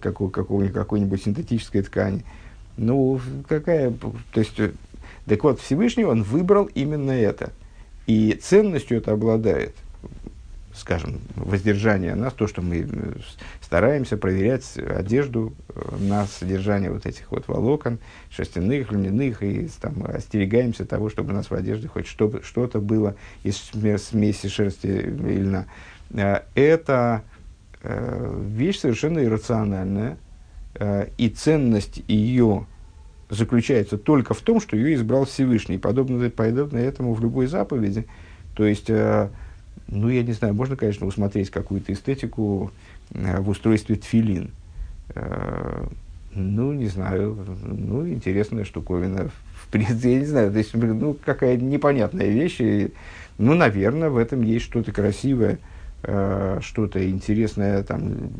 какой, 0.00 0.30
какой, 0.30 0.68
какой-нибудь 0.68 1.22
синтетической 1.22 1.82
ткани? 1.82 2.24
Ну, 2.76 3.20
какая... 3.48 3.90
То 3.90 4.40
есть, 4.40 4.58
э, 4.58 4.72
так 5.26 5.44
вот, 5.44 5.60
Всевышний, 5.60 6.04
он 6.04 6.22
выбрал 6.22 6.66
именно 6.74 7.10
это. 7.10 7.52
И 8.06 8.32
ценностью 8.32 8.98
это 8.98 9.12
обладает, 9.12 9.74
скажем, 10.74 11.20
воздержание 11.36 12.14
нас, 12.14 12.32
то, 12.32 12.46
что 12.46 12.62
мы 12.62 12.88
э, 12.90 13.12
стараемся 13.60 14.16
проверять 14.16 14.64
одежду 14.76 15.52
э, 15.68 15.96
на 16.00 16.26
содержание 16.26 16.90
вот 16.90 17.06
этих 17.06 17.30
вот 17.30 17.48
волокон, 17.48 17.98
шерстяных, 18.30 18.90
льняных, 18.92 19.42
и 19.42 19.68
там, 19.80 20.04
остерегаемся 20.04 20.86
того, 20.86 21.10
чтобы 21.10 21.32
у 21.32 21.34
нас 21.34 21.50
в 21.50 21.54
одежде 21.54 21.86
хоть 21.86 22.06
что, 22.06 22.40
что-то 22.42 22.80
было 22.80 23.14
из 23.42 23.56
смеси 23.56 24.48
шерсти 24.48 24.86
и 24.86 25.36
льна. 25.36 25.66
Это 26.54 27.22
вещь 27.82 28.80
совершенно 28.80 29.24
иррациональная, 29.24 30.18
и 31.18 31.28
ценность 31.28 32.02
ее 32.08 32.66
заключается 33.30 33.96
только 33.96 34.34
в 34.34 34.40
том, 34.40 34.60
что 34.60 34.76
ее 34.76 34.94
избрал 34.94 35.24
Всевышний, 35.24 35.78
подобно, 35.78 36.28
подобно 36.30 36.78
этому 36.78 37.14
в 37.14 37.20
любой 37.20 37.46
заповеди. 37.46 38.06
То 38.54 38.64
есть, 38.66 38.90
э, 38.90 39.28
ну, 39.86 40.08
я 40.08 40.22
не 40.22 40.32
знаю, 40.32 40.54
можно, 40.54 40.76
конечно, 40.76 41.06
усмотреть 41.06 41.50
какую-то 41.50 41.92
эстетику 41.92 42.72
э, 43.12 43.40
в 43.40 43.48
устройстве 43.48 43.96
тфилин. 43.96 44.50
Ну, 46.34 46.72
не 46.72 46.86
знаю, 46.86 47.36
ну, 47.64 48.08
интересная 48.08 48.64
штуковина. 48.64 49.30
В 49.62 49.68
принципе, 49.68 50.12
я 50.12 50.18
не 50.20 50.26
знаю, 50.26 50.52
то 50.52 50.58
есть, 50.58 50.72
ну, 50.74 51.16
какая 51.24 51.56
непонятная 51.56 52.28
вещь. 52.28 52.60
И, 52.60 52.92
ну, 53.38 53.54
наверное, 53.54 54.10
в 54.10 54.16
этом 54.16 54.42
есть 54.42 54.64
что-то 54.64 54.92
красивое, 54.92 55.58
что-то 56.02 57.10
интересное, 57.10 57.82
там, 57.82 58.30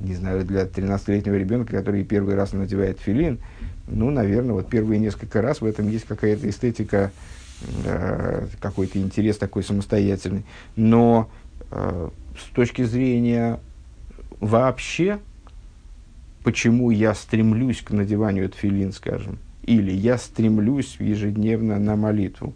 не 0.00 0.14
знаю, 0.14 0.44
для 0.44 0.64
13-летнего 0.64 1.34
ребенка, 1.34 1.76
который 1.76 2.04
первый 2.04 2.34
раз 2.34 2.52
надевает 2.52 2.98
филин, 3.00 3.38
ну, 3.86 4.10
наверное, 4.10 4.54
вот 4.54 4.68
первые 4.68 4.98
несколько 4.98 5.42
раз 5.42 5.60
в 5.60 5.66
этом 5.66 5.88
есть 5.88 6.06
какая-то 6.06 6.48
эстетика, 6.48 7.10
э, 7.84 8.46
какой-то 8.60 8.98
интерес 8.98 9.36
такой 9.36 9.62
самостоятельный. 9.62 10.44
Но 10.76 11.30
э, 11.70 12.08
с 12.38 12.54
точки 12.54 12.82
зрения 12.82 13.60
вообще, 14.40 15.18
почему 16.44 16.90
я 16.90 17.14
стремлюсь 17.14 17.82
к 17.82 17.90
надеванию 17.90 18.48
тфилин, 18.48 18.92
скажем, 18.92 19.38
или 19.64 19.92
я 19.92 20.16
стремлюсь 20.16 20.96
ежедневно 20.98 21.78
на 21.78 21.96
молитву, 21.96 22.54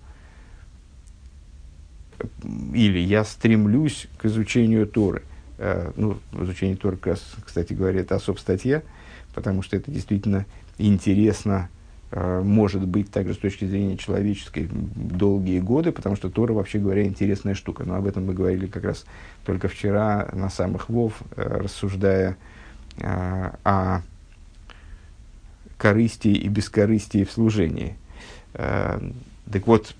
или 2.72 3.00
я 3.00 3.24
стремлюсь 3.24 4.06
к 4.16 4.24
изучению 4.24 4.86
Торы– 4.86 5.22
Э, 5.58 5.92
ну, 5.96 6.18
изучение 6.32 6.76
Торы, 6.76 6.98
кстати 7.44 7.72
говоря, 7.72 8.00
это 8.00 8.16
особая 8.16 8.40
статья, 8.40 8.82
потому 9.34 9.62
что 9.62 9.76
это 9.76 9.90
действительно 9.90 10.46
интересно, 10.78 11.68
э, 12.10 12.42
может 12.42 12.86
быть, 12.86 13.10
также 13.10 13.34
с 13.34 13.38
точки 13.38 13.64
зрения 13.64 13.96
человеческой, 13.96 14.68
долгие 14.72 15.60
годы, 15.60 15.92
потому 15.92 16.16
что 16.16 16.28
Тора, 16.28 16.52
вообще 16.52 16.78
говоря, 16.78 17.04
интересная 17.04 17.54
штука. 17.54 17.84
Но 17.84 17.94
об 17.94 18.06
этом 18.06 18.26
мы 18.26 18.34
говорили 18.34 18.66
как 18.66 18.84
раз 18.84 19.04
только 19.44 19.68
вчера 19.68 20.28
на 20.32 20.50
самых 20.50 20.88
Вов, 20.88 21.22
э, 21.36 21.42
рассуждая 21.42 22.36
о 22.96 24.02
корысти 25.76 26.28
и 26.28 26.46
бескорыстии 26.46 27.24
в 27.24 27.32
служении. 27.32 27.96
Так 29.50 29.66
вот, 29.66 29.94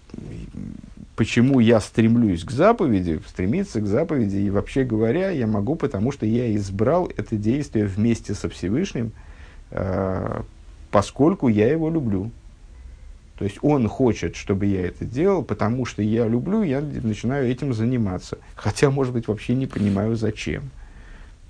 почему 1.16 1.60
я 1.60 1.80
стремлюсь 1.80 2.44
к 2.44 2.50
заповеди, 2.50 3.20
стремиться 3.28 3.80
к 3.80 3.86
заповеди, 3.86 4.36
и 4.36 4.50
вообще 4.50 4.84
говоря, 4.84 5.30
я 5.30 5.46
могу, 5.46 5.76
потому 5.76 6.12
что 6.12 6.26
я 6.26 6.54
избрал 6.56 7.10
это 7.16 7.36
действие 7.36 7.86
вместе 7.86 8.34
со 8.34 8.48
Всевышним, 8.48 9.12
э, 9.70 10.42
поскольку 10.90 11.48
я 11.48 11.70
его 11.70 11.90
люблю. 11.90 12.30
То 13.38 13.44
есть 13.44 13.58
он 13.62 13.88
хочет, 13.88 14.36
чтобы 14.36 14.66
я 14.66 14.86
это 14.86 15.04
делал, 15.04 15.42
потому 15.42 15.86
что 15.86 16.02
я 16.02 16.26
люблю, 16.28 16.62
я 16.62 16.80
начинаю 16.80 17.50
этим 17.50 17.74
заниматься. 17.74 18.38
Хотя, 18.54 18.90
может 18.90 19.12
быть, 19.12 19.26
вообще 19.26 19.54
не 19.54 19.66
понимаю, 19.66 20.14
зачем. 20.14 20.70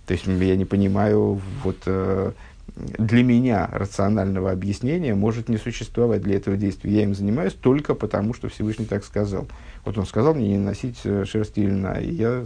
То 0.06 0.12
есть 0.12 0.26
я 0.26 0.56
не 0.56 0.64
понимаю, 0.64 1.40
вот 1.62 1.76
э, 1.86 2.32
для 2.76 3.22
меня 3.22 3.68
рационального 3.72 4.50
объяснения 4.50 5.14
может 5.14 5.48
не 5.48 5.58
существовать 5.58 6.22
для 6.22 6.36
этого 6.36 6.56
действия. 6.56 6.92
Я 6.92 7.02
им 7.04 7.14
занимаюсь 7.14 7.52
только 7.52 7.94
потому, 7.94 8.34
что 8.34 8.48
Всевышний 8.48 8.86
так 8.86 9.04
сказал. 9.04 9.46
Вот 9.84 9.96
он 9.96 10.06
сказал 10.06 10.34
мне 10.34 10.48
не 10.48 10.58
носить 10.58 10.98
э, 11.04 11.24
шерсти 11.24 11.60
и 11.60 11.66
льна, 11.66 11.94
и 12.00 12.12
я 12.12 12.44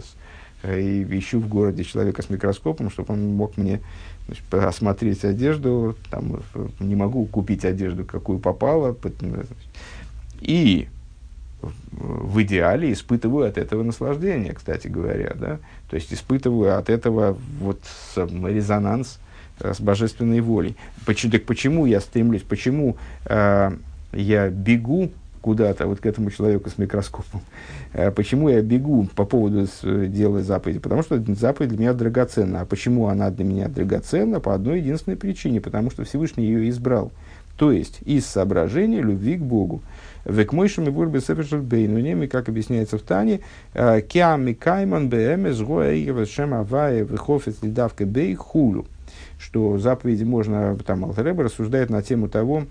э, 0.63 0.79
и 0.79 1.17
ищу 1.17 1.39
в 1.39 1.47
городе 1.47 1.83
человека 1.83 2.21
с 2.21 2.29
микроскопом, 2.29 2.91
чтобы 2.91 3.13
он 3.13 3.35
мог 3.35 3.57
мне 3.57 3.81
значит, 4.27 4.43
осмотреть 4.53 5.23
одежду, 5.25 5.95
там, 6.11 6.41
э, 6.53 6.67
не 6.79 6.95
могу 6.95 7.25
купить 7.25 7.65
одежду, 7.65 8.05
какую 8.05 8.39
попало, 8.39 8.95
и 10.41 10.87
в 11.91 12.41
идеале 12.43 12.93
испытываю 12.93 13.47
от 13.47 13.57
этого 13.57 13.83
наслаждение, 13.83 14.53
кстати 14.53 14.87
говоря, 14.87 15.33
да, 15.35 15.59
то 15.89 15.95
есть 15.95 16.13
испытываю 16.13 16.77
от 16.77 16.89
этого 16.89 17.37
вот 17.59 17.81
резонанс, 18.15 19.19
с 19.59 19.79
божественной 19.81 20.41
волей. 20.41 20.75
Почему, 21.05 21.31
так 21.31 21.43
почему 21.45 21.85
я 21.85 21.99
стремлюсь, 21.99 22.43
почему 22.43 22.97
э, 23.25 23.71
я 24.13 24.49
бегу 24.49 25.11
куда-то, 25.41 25.87
вот 25.87 25.99
к 25.99 26.05
этому 26.05 26.31
человеку 26.31 26.69
с 26.69 26.77
микроскопом, 26.77 27.41
э, 27.93 28.11
почему 28.11 28.49
я 28.49 28.61
бегу 28.61 29.07
по 29.15 29.25
поводу 29.25 29.67
с, 29.67 29.81
дела 29.83 30.41
заповеди? 30.41 30.79
Потому 30.79 31.03
что 31.03 31.21
заповедь 31.35 31.69
для 31.69 31.79
меня 31.79 31.93
драгоценна. 31.93 32.61
А 32.61 32.65
почему 32.65 33.07
она 33.07 33.29
для 33.29 33.45
меня 33.45 33.67
драгоценна? 33.67 34.39
По 34.39 34.53
одной 34.53 34.79
единственной 34.79 35.17
причине, 35.17 35.61
потому 35.61 35.91
что 35.91 36.03
Всевышний 36.03 36.45
ее 36.45 36.69
избрал. 36.69 37.11
То 37.57 37.71
есть, 37.73 37.99
из 38.05 38.25
соображения 38.25 39.01
любви 39.01 39.35
к 39.35 39.41
Богу. 39.41 39.81
Век 40.23 40.53
мойшим 40.53 40.87
и 40.87 40.91
бурбе 40.91 41.19
бейнунеми, 41.19 42.27
как 42.27 42.47
объясняется 42.47 42.97
в 42.97 43.01
Тане, 43.01 43.41
э, 43.73 44.01
киами 44.01 44.53
кайман 44.53 45.09
беэмес 45.09 45.59
гоя 45.61 45.93
и 45.93 46.25
шем 46.25 46.53
авая 46.53 47.03
вихофец 47.03 47.55
лидавка 47.61 48.05
бей 48.05 48.35
хулю 48.35 48.85
что 49.39 49.77
заповеди 49.77 50.23
можно, 50.23 50.77
там 50.85 51.05
Алтареба 51.05 51.43
рассуждает 51.43 51.89
на 51.89 52.03
тему 52.03 52.27
того, 52.27 52.65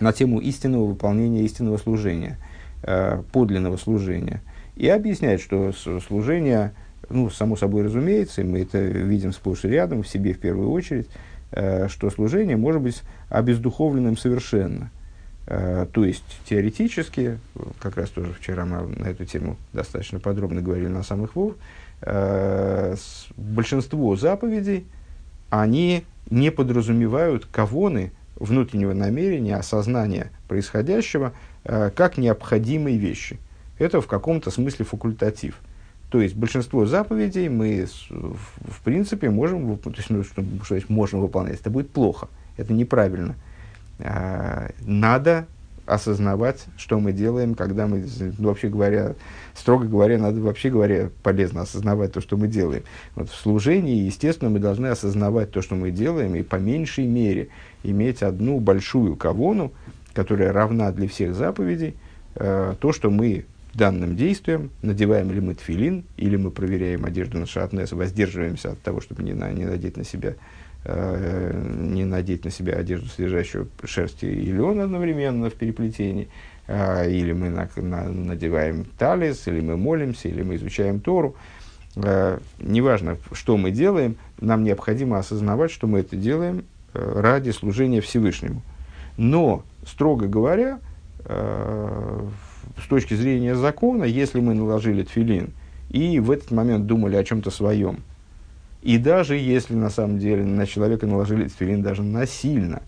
на 0.00 0.12
тему 0.12 0.40
истинного 0.40 0.84
выполнения 0.84 1.44
истинного 1.44 1.78
служения, 1.78 2.36
э, 2.82 3.22
подлинного 3.32 3.76
служения. 3.76 4.42
И 4.74 4.88
объясняет, 4.88 5.40
что 5.40 5.72
служение, 5.72 6.74
ну, 7.08 7.30
само 7.30 7.56
собой 7.56 7.84
разумеется, 7.84 8.42
и 8.42 8.44
мы 8.44 8.60
это 8.62 8.78
видим 8.78 9.32
сплошь 9.32 9.64
и 9.64 9.68
рядом, 9.68 10.02
в 10.02 10.08
себе 10.08 10.34
в 10.34 10.40
первую 10.40 10.70
очередь, 10.70 11.08
э, 11.52 11.86
что 11.88 12.10
служение 12.10 12.56
может 12.56 12.82
быть 12.82 13.02
обездуховленным 13.28 14.16
совершенно. 14.16 14.90
Э, 15.46 15.86
то 15.92 16.04
есть, 16.04 16.24
теоретически, 16.48 17.38
как 17.78 17.96
раз 17.96 18.10
тоже 18.10 18.32
вчера 18.32 18.66
мы 18.66 18.82
на 18.96 19.06
эту 19.06 19.24
тему 19.24 19.56
достаточно 19.72 20.18
подробно 20.18 20.60
говорили 20.60 20.88
на 20.88 21.04
самых 21.04 21.36
вов, 21.36 21.54
большинство 23.36 24.14
заповедей, 24.14 24.86
они 25.50 26.04
не 26.30 26.50
подразумевают 26.50 27.46
кавоны, 27.46 28.12
внутреннего 28.36 28.92
намерения, 28.92 29.56
осознания 29.56 30.30
происходящего, 30.46 31.32
э, 31.64 31.90
как 31.94 32.18
необходимые 32.18 32.96
вещи. 32.96 33.38
Это 33.78 34.00
в 34.00 34.06
каком-то 34.06 34.50
смысле 34.50 34.84
факультатив. 34.84 35.58
То 36.10 36.20
есть 36.20 36.34
большинство 36.34 36.86
заповедей 36.86 37.48
мы, 37.48 37.86
в 38.08 38.82
принципе, 38.82 39.28
можем, 39.28 39.76
то 39.76 39.90
есть, 39.90 40.08
ну, 40.08 40.24
что, 40.24 40.42
что 40.64 40.80
можем 40.88 41.20
выполнять. 41.20 41.60
Это 41.60 41.70
будет 41.70 41.90
плохо, 41.90 42.28
это 42.56 42.72
неправильно. 42.72 43.34
А, 43.98 44.70
надо 44.80 45.46
осознавать, 45.88 46.66
что 46.76 47.00
мы 47.00 47.12
делаем, 47.12 47.54
когда 47.54 47.86
мы, 47.86 48.06
ну, 48.38 48.48
вообще 48.48 48.68
говоря, 48.68 49.14
строго 49.54 49.86
говоря, 49.86 50.18
надо 50.18 50.40
вообще 50.40 50.70
говоря, 50.70 51.10
полезно 51.22 51.62
осознавать 51.62 52.12
то, 52.12 52.20
что 52.20 52.36
мы 52.36 52.48
делаем. 52.48 52.82
Вот 53.14 53.30
в 53.30 53.34
служении, 53.34 54.04
естественно, 54.04 54.50
мы 54.50 54.58
должны 54.58 54.88
осознавать 54.88 55.50
то, 55.50 55.62
что 55.62 55.74
мы 55.74 55.90
делаем, 55.90 56.34
и 56.34 56.42
по 56.42 56.56
меньшей 56.56 57.06
мере 57.06 57.48
иметь 57.82 58.22
одну 58.22 58.60
большую 58.60 59.16
кавону, 59.16 59.72
которая 60.12 60.52
равна 60.52 60.92
для 60.92 61.08
всех 61.08 61.34
заповедей, 61.34 61.96
э, 62.34 62.74
то, 62.78 62.92
что 62.92 63.10
мы 63.10 63.46
данным 63.74 64.16
действием, 64.16 64.70
надеваем 64.82 65.30
ли 65.30 65.40
мы 65.40 65.54
тфилин, 65.54 66.04
или 66.16 66.36
мы 66.36 66.50
проверяем 66.50 67.04
одежду 67.04 67.38
на 67.38 67.46
шатнес, 67.46 67.92
воздерживаемся 67.92 68.72
от 68.72 68.80
того, 68.80 69.00
чтобы 69.00 69.22
не, 69.22 69.32
на, 69.32 69.50
не 69.52 69.64
надеть 69.64 69.96
на 69.96 70.04
себя 70.04 70.34
не 70.84 72.04
надеть 72.04 72.44
на 72.44 72.50
себя 72.50 72.74
одежду, 72.74 73.08
содержащую 73.08 73.68
шерсти 73.84 74.26
и 74.26 74.52
лен 74.52 74.80
одновременно 74.80 75.50
в 75.50 75.54
переплетении, 75.54 76.28
э, 76.66 77.10
или 77.10 77.32
мы 77.32 77.50
на, 77.50 77.68
на, 77.76 78.08
надеваем 78.08 78.86
талис, 78.96 79.48
или 79.48 79.60
мы 79.60 79.76
молимся, 79.76 80.28
или 80.28 80.42
мы 80.42 80.56
изучаем 80.56 81.00
Тору. 81.00 81.36
Э, 81.96 82.38
неважно, 82.58 83.16
что 83.32 83.56
мы 83.56 83.70
делаем, 83.70 84.16
нам 84.40 84.62
необходимо 84.64 85.18
осознавать, 85.18 85.70
что 85.70 85.86
мы 85.86 86.00
это 86.00 86.16
делаем 86.16 86.64
э, 86.94 87.20
ради 87.20 87.50
служения 87.50 88.00
Всевышнему. 88.00 88.62
Но, 89.16 89.64
строго 89.84 90.28
говоря, 90.28 90.78
э, 91.24 92.28
с 92.82 92.86
точки 92.86 93.14
зрения 93.14 93.56
закона, 93.56 94.04
если 94.04 94.40
мы 94.40 94.54
наложили 94.54 95.02
тфилин 95.02 95.50
и 95.90 96.20
в 96.20 96.30
этот 96.30 96.50
момент 96.50 96.86
думали 96.86 97.16
о 97.16 97.24
чем-то 97.24 97.50
своем, 97.50 97.98
и 98.82 98.98
даже 98.98 99.36
если 99.36 99.74
на 99.74 99.90
самом 99.90 100.18
деле 100.18 100.44
на 100.44 100.66
человека 100.66 101.06
наложили 101.06 101.48
тфилин 101.48 101.82
даже 101.82 102.02
насильно, 102.02 102.82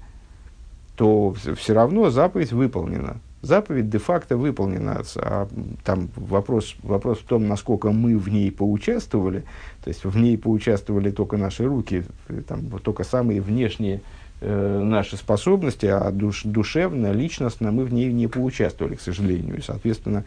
то 0.97 1.35
все 1.57 1.73
равно 1.73 2.11
заповедь 2.11 2.53
выполнена. 2.53 3.17
Заповедь 3.43 3.89
де-факто 3.89 4.37
выполнена. 4.37 5.03
А 5.17 5.49
там 5.83 6.11
вопрос, 6.15 6.77
вопрос 6.83 7.21
в 7.21 7.25
том, 7.25 7.49
насколько 7.49 7.91
мы 7.91 8.19
в 8.19 8.29
ней 8.29 8.53
поучаствовали. 8.53 9.45
То 9.83 9.89
есть 9.89 10.05
в 10.05 10.17
ней 10.19 10.37
поучаствовали 10.37 11.11
только 11.11 11.39
наши 11.39 11.65
руки, 11.65 12.05
там, 12.47 12.69
только 12.81 13.03
самые 13.03 13.41
внешние 13.41 14.03
э, 14.43 14.83
наши 14.85 15.17
способности, 15.17 15.87
а 15.87 16.11
душ, 16.11 16.43
душевно, 16.45 17.13
личностно 17.13 17.73
мы 17.73 17.87
в 17.87 17.95
ней 17.95 18.13
не 18.13 18.27
поучаствовали, 18.27 18.97
к 18.97 19.01
сожалению. 19.01 19.57
И, 19.57 19.63
соответственно, 19.63 20.25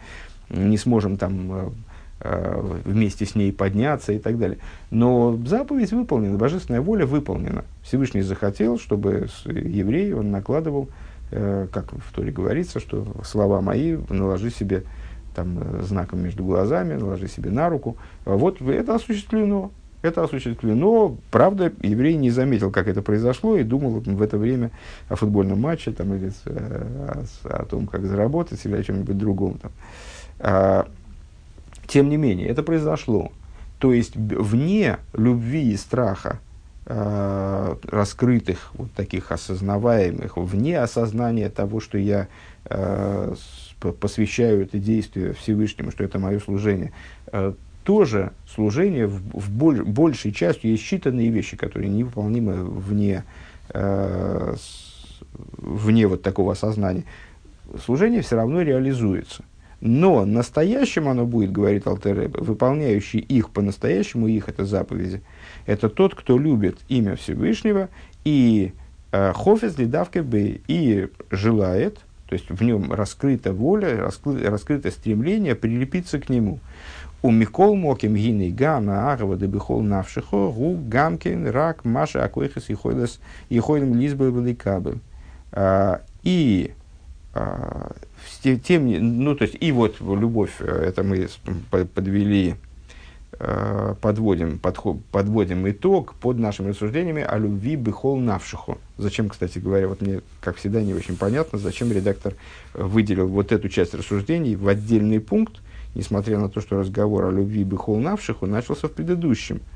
не 0.50 0.78
сможем 0.78 1.18
там 1.18 1.52
э, 1.52 1.56
э, 1.56 1.70
вместе 2.24 3.26
с 3.26 3.36
ней 3.36 3.52
подняться 3.52 4.14
и 4.14 4.20
так 4.20 4.38
далее. 4.38 4.60
Но 4.92 5.38
заповедь 5.46 5.92
выполнена, 5.92 6.38
божественная 6.38 6.82
воля 6.82 7.06
выполнена. 7.06 7.66
Всевышний 7.84 8.22
захотел, 8.22 8.80
чтобы 8.80 9.28
еврей 9.46 10.14
он 10.14 10.32
накладывал, 10.32 10.90
э, 11.32 11.68
как 11.72 11.92
в 11.92 12.14
Торе 12.14 12.32
говорится, 12.32 12.80
что 12.80 13.06
слова 13.24 13.62
мои 13.62 13.98
наложи 14.10 14.52
себе 14.52 14.84
там, 15.36 15.60
э, 15.60 15.82
знаком 15.82 16.22
между 16.22 16.46
глазами, 16.46 16.94
наложи 16.94 17.28
себе 17.28 17.52
на 17.52 17.70
руку. 17.70 17.98
Вот 18.26 18.62
это 18.62 18.96
осуществлено. 18.96 19.72
Это 20.02 20.24
осуществлено. 20.24 21.18
Правда, 21.32 21.72
еврей 21.82 22.16
не 22.16 22.30
заметил, 22.30 22.72
как 22.72 22.88
это 22.88 23.02
произошло, 23.02 23.58
и 23.58 23.64
думал 23.64 24.02
в 24.02 24.22
это 24.22 24.38
время 24.38 24.72
о 25.08 25.16
футбольном 25.16 25.62
матче 25.62 25.92
там, 25.92 26.14
или 26.14 26.32
о, 26.46 27.24
о 27.46 27.66
том, 27.66 27.88
как 27.88 28.06
заработать, 28.06 28.66
или 28.66 28.76
о 28.76 28.84
чем-нибудь 28.84 29.18
другом. 29.18 29.60
Там. 29.60 29.72
Тем 31.88 32.10
не 32.10 32.18
менее, 32.18 32.48
это 32.48 32.64
произошло. 32.64 33.32
То 33.80 33.94
есть, 33.94 34.16
вне 34.16 34.98
любви 35.14 35.72
и 35.72 35.78
страха, 35.78 36.40
э, 36.86 37.76
раскрытых, 37.84 38.72
вот 38.76 38.92
таких 38.94 39.32
осознаваемых, 39.32 40.38
вне 40.38 40.80
осознания 40.80 41.50
того, 41.50 41.80
что 41.80 41.98
я 41.98 42.28
э, 42.66 43.36
посвящаю 44.00 44.64
это 44.64 44.80
действие 44.80 45.34
Всевышнему, 45.34 45.92
что 45.92 46.04
это 46.04 46.20
мое 46.20 46.40
служение, 46.40 46.94
э, 47.32 47.54
тоже 47.84 48.32
служение 48.48 49.08
в, 49.08 49.20
в 49.34 49.52
боль, 49.52 49.84
большей 49.84 50.32
частью 50.32 50.72
есть 50.72 50.84
считанные 50.84 51.30
вещи, 51.30 51.58
которые 51.58 51.90
невыполнимы 51.90 52.64
вне, 52.64 53.24
э, 53.70 54.56
с, 54.58 55.22
вне 55.58 56.08
вот 56.08 56.22
такого 56.22 56.54
осознания. 56.54 57.04
Служение 57.84 58.22
все 58.22 58.36
равно 58.36 58.62
реализуется. 58.62 59.44
Но 59.86 60.24
настоящим 60.24 61.10
оно 61.10 61.26
будет, 61.26 61.52
говорит 61.52 61.88
Алтеребе, 61.88 62.40
выполняющий 62.40 63.20
их 63.20 63.50
по-настоящему, 63.50 64.30
их 64.30 64.48
это 64.48 64.64
заповеди, 64.64 65.22
это 65.66 65.90
тот, 65.90 66.16
кто 66.16 66.38
любит 66.38 66.78
имя 66.88 67.18
Всевышнего 67.18 67.90
и 68.24 68.72
э, 69.12 69.34
хофес 69.36 69.78
лидавке 69.78 70.22
бей, 70.22 70.62
и 70.70 71.10
желает, 71.32 72.00
то 72.30 72.34
есть 72.36 72.50
в 72.50 72.64
нем 72.64 72.94
раскрыта 72.94 73.52
воля, 73.52 73.98
раскрыто, 73.98 74.50
раскрыто 74.50 74.90
стремление 74.90 75.54
прилепиться 75.54 76.18
к 76.18 76.30
нему. 76.30 76.60
У 77.22 77.30
Микол 77.30 77.76
Моким 77.76 78.16
Гиней 78.16 78.52
Гана 78.52 79.12
Арова 79.12 79.36
Дебихол 79.36 79.82
Навшихо 79.82 80.50
Гу 80.50 80.80
Гамкин 80.88 81.50
Рак 81.50 81.84
Маша 81.84 82.24
Акойхас 82.24 82.70
и 82.70 83.60
Хойлем 83.60 84.00
Лизбел 84.00 84.32
Великабель. 84.32 85.00
А, 85.52 86.00
и 86.24 86.72
а, 87.34 87.92
тем, 88.42 89.24
ну, 89.24 89.36
то 89.36 89.44
есть, 89.44 89.58
и 89.60 89.72
вот 89.72 90.00
любовь, 90.00 90.54
э, 90.60 90.66
это 90.66 91.04
мы 91.04 91.28
подвели, 91.94 92.56
э, 93.40 93.96
подводим, 94.02 94.60
подход, 94.60 94.98
подводим 95.12 95.70
итог 95.70 96.14
под 96.16 96.40
нашими 96.40 96.70
рассуждениями 96.70 97.24
о 97.24 97.38
любви 97.38 97.76
бихол 97.76 98.18
навшиху. 98.18 98.78
Зачем, 98.98 99.30
кстати 99.30 99.60
говоря, 99.60 99.88
вот 99.88 100.02
мне, 100.02 100.22
как 100.42 100.58
всегда, 100.58 100.82
не 100.82 100.94
очень 100.94 101.18
понятно, 101.18 101.58
зачем 101.58 101.92
редактор 101.92 102.34
выделил 102.74 103.28
вот 103.28 103.52
эту 103.52 103.70
часть 103.70 103.94
рассуждений 103.94 104.56
в 104.56 104.68
отдельный 104.68 105.20
пункт, 105.20 105.62
несмотря 105.96 106.40
на 106.40 106.50
то, 106.50 106.62
что 106.62 106.80
разговор 106.80 107.26
о 107.26 107.32
любви 107.32 107.64
бихол 107.64 108.00
навшиху 108.00 108.46
начался 108.46 108.88
в 108.88 108.92
предыдущем– 108.92 109.62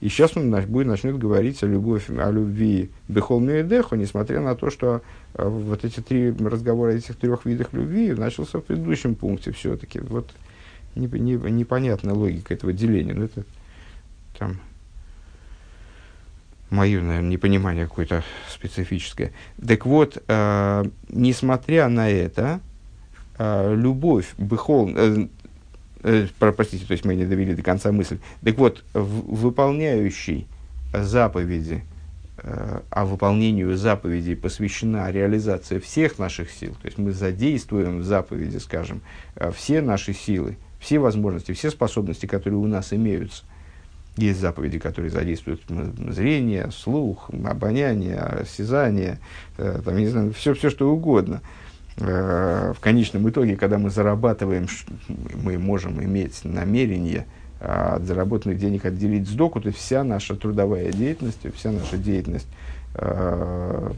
и 0.00 0.08
сейчас 0.08 0.36
он 0.36 0.50
будет, 0.66 0.86
начнет 0.86 1.18
говорить 1.18 1.62
о, 1.62 1.66
любовь, 1.66 2.10
о 2.10 2.30
любви 2.30 2.90
Бехол 3.08 3.40
Мюэдеху, 3.40 3.96
несмотря 3.96 4.40
на 4.40 4.54
то, 4.54 4.70
что 4.70 5.00
э, 5.34 5.48
вот 5.48 5.84
эти 5.84 6.00
три 6.00 6.30
разговора 6.32 6.92
о 6.92 6.96
этих 6.96 7.16
трех 7.16 7.46
видах 7.46 7.72
любви 7.72 8.12
начался 8.12 8.58
в 8.58 8.64
предыдущем 8.64 9.14
пункте 9.14 9.52
все-таки. 9.52 10.00
Вот 10.00 10.30
не, 10.94 11.06
не, 11.06 11.34
непонятная 11.50 12.14
логика 12.14 12.52
этого 12.52 12.74
деления. 12.74 13.14
Но 13.14 13.24
это 13.24 13.44
там 14.38 14.60
мое, 16.68 17.00
наверное, 17.00 17.30
непонимание 17.30 17.86
какое-то 17.86 18.22
специфическое. 18.50 19.32
Так 19.66 19.86
вот, 19.86 20.22
э, 20.28 20.84
несмотря 21.08 21.88
на 21.88 22.10
это, 22.10 22.60
э, 23.38 23.74
любовь 23.74 24.34
Бехол, 24.36 24.90
э, 24.94 25.28
э, 26.06 26.26
простите, 26.38 26.86
то 26.86 26.92
есть 26.92 27.04
мы 27.04 27.14
не 27.14 27.24
довели 27.24 27.54
до 27.54 27.62
конца 27.62 27.92
мысль. 27.92 28.18
Так 28.42 28.56
вот, 28.56 28.84
в, 28.94 29.34
выполняющий 29.34 30.46
заповеди, 30.92 31.84
э, 32.38 32.80
а 32.90 33.04
выполнению 33.04 33.76
заповедей 33.76 34.36
посвящена 34.36 35.10
реализация 35.10 35.80
всех 35.80 36.18
наших 36.18 36.50
сил, 36.50 36.74
то 36.80 36.86
есть 36.86 36.98
мы 36.98 37.12
задействуем 37.12 38.00
в 38.00 38.04
заповеди, 38.04 38.58
скажем, 38.58 39.02
э, 39.34 39.50
все 39.50 39.80
наши 39.80 40.12
силы, 40.12 40.56
все 40.78 40.98
возможности, 40.98 41.52
все 41.52 41.70
способности, 41.70 42.26
которые 42.26 42.58
у 42.58 42.66
нас 42.66 42.92
имеются. 42.92 43.44
Есть 44.16 44.40
заповеди, 44.40 44.78
которые 44.78 45.10
задействуют 45.10 45.62
зрение, 45.68 46.70
слух, 46.70 47.28
обоняние, 47.44 48.16
осязание, 48.16 49.18
э, 49.58 49.82
там, 49.84 49.98
не 49.98 50.06
знаю, 50.06 50.32
все, 50.32 50.54
все 50.54 50.70
что 50.70 50.90
угодно– 50.90 51.42
в 51.96 52.76
конечном 52.80 53.28
итоге, 53.30 53.56
когда 53.56 53.78
мы 53.78 53.88
зарабатываем, 53.88 54.66
мы 55.42 55.58
можем 55.58 56.02
иметь 56.02 56.44
намерение 56.44 57.24
а, 57.58 57.96
от 57.96 58.02
заработанных 58.04 58.58
денег 58.58 58.84
отделить 58.84 59.26
сдоку, 59.26 59.60
то 59.60 59.72
вся 59.72 60.04
наша 60.04 60.36
трудовая 60.36 60.92
деятельность, 60.92 61.40
вся 61.54 61.72
наша 61.72 61.96
деятельность, 61.96 62.48
э, 62.94 63.90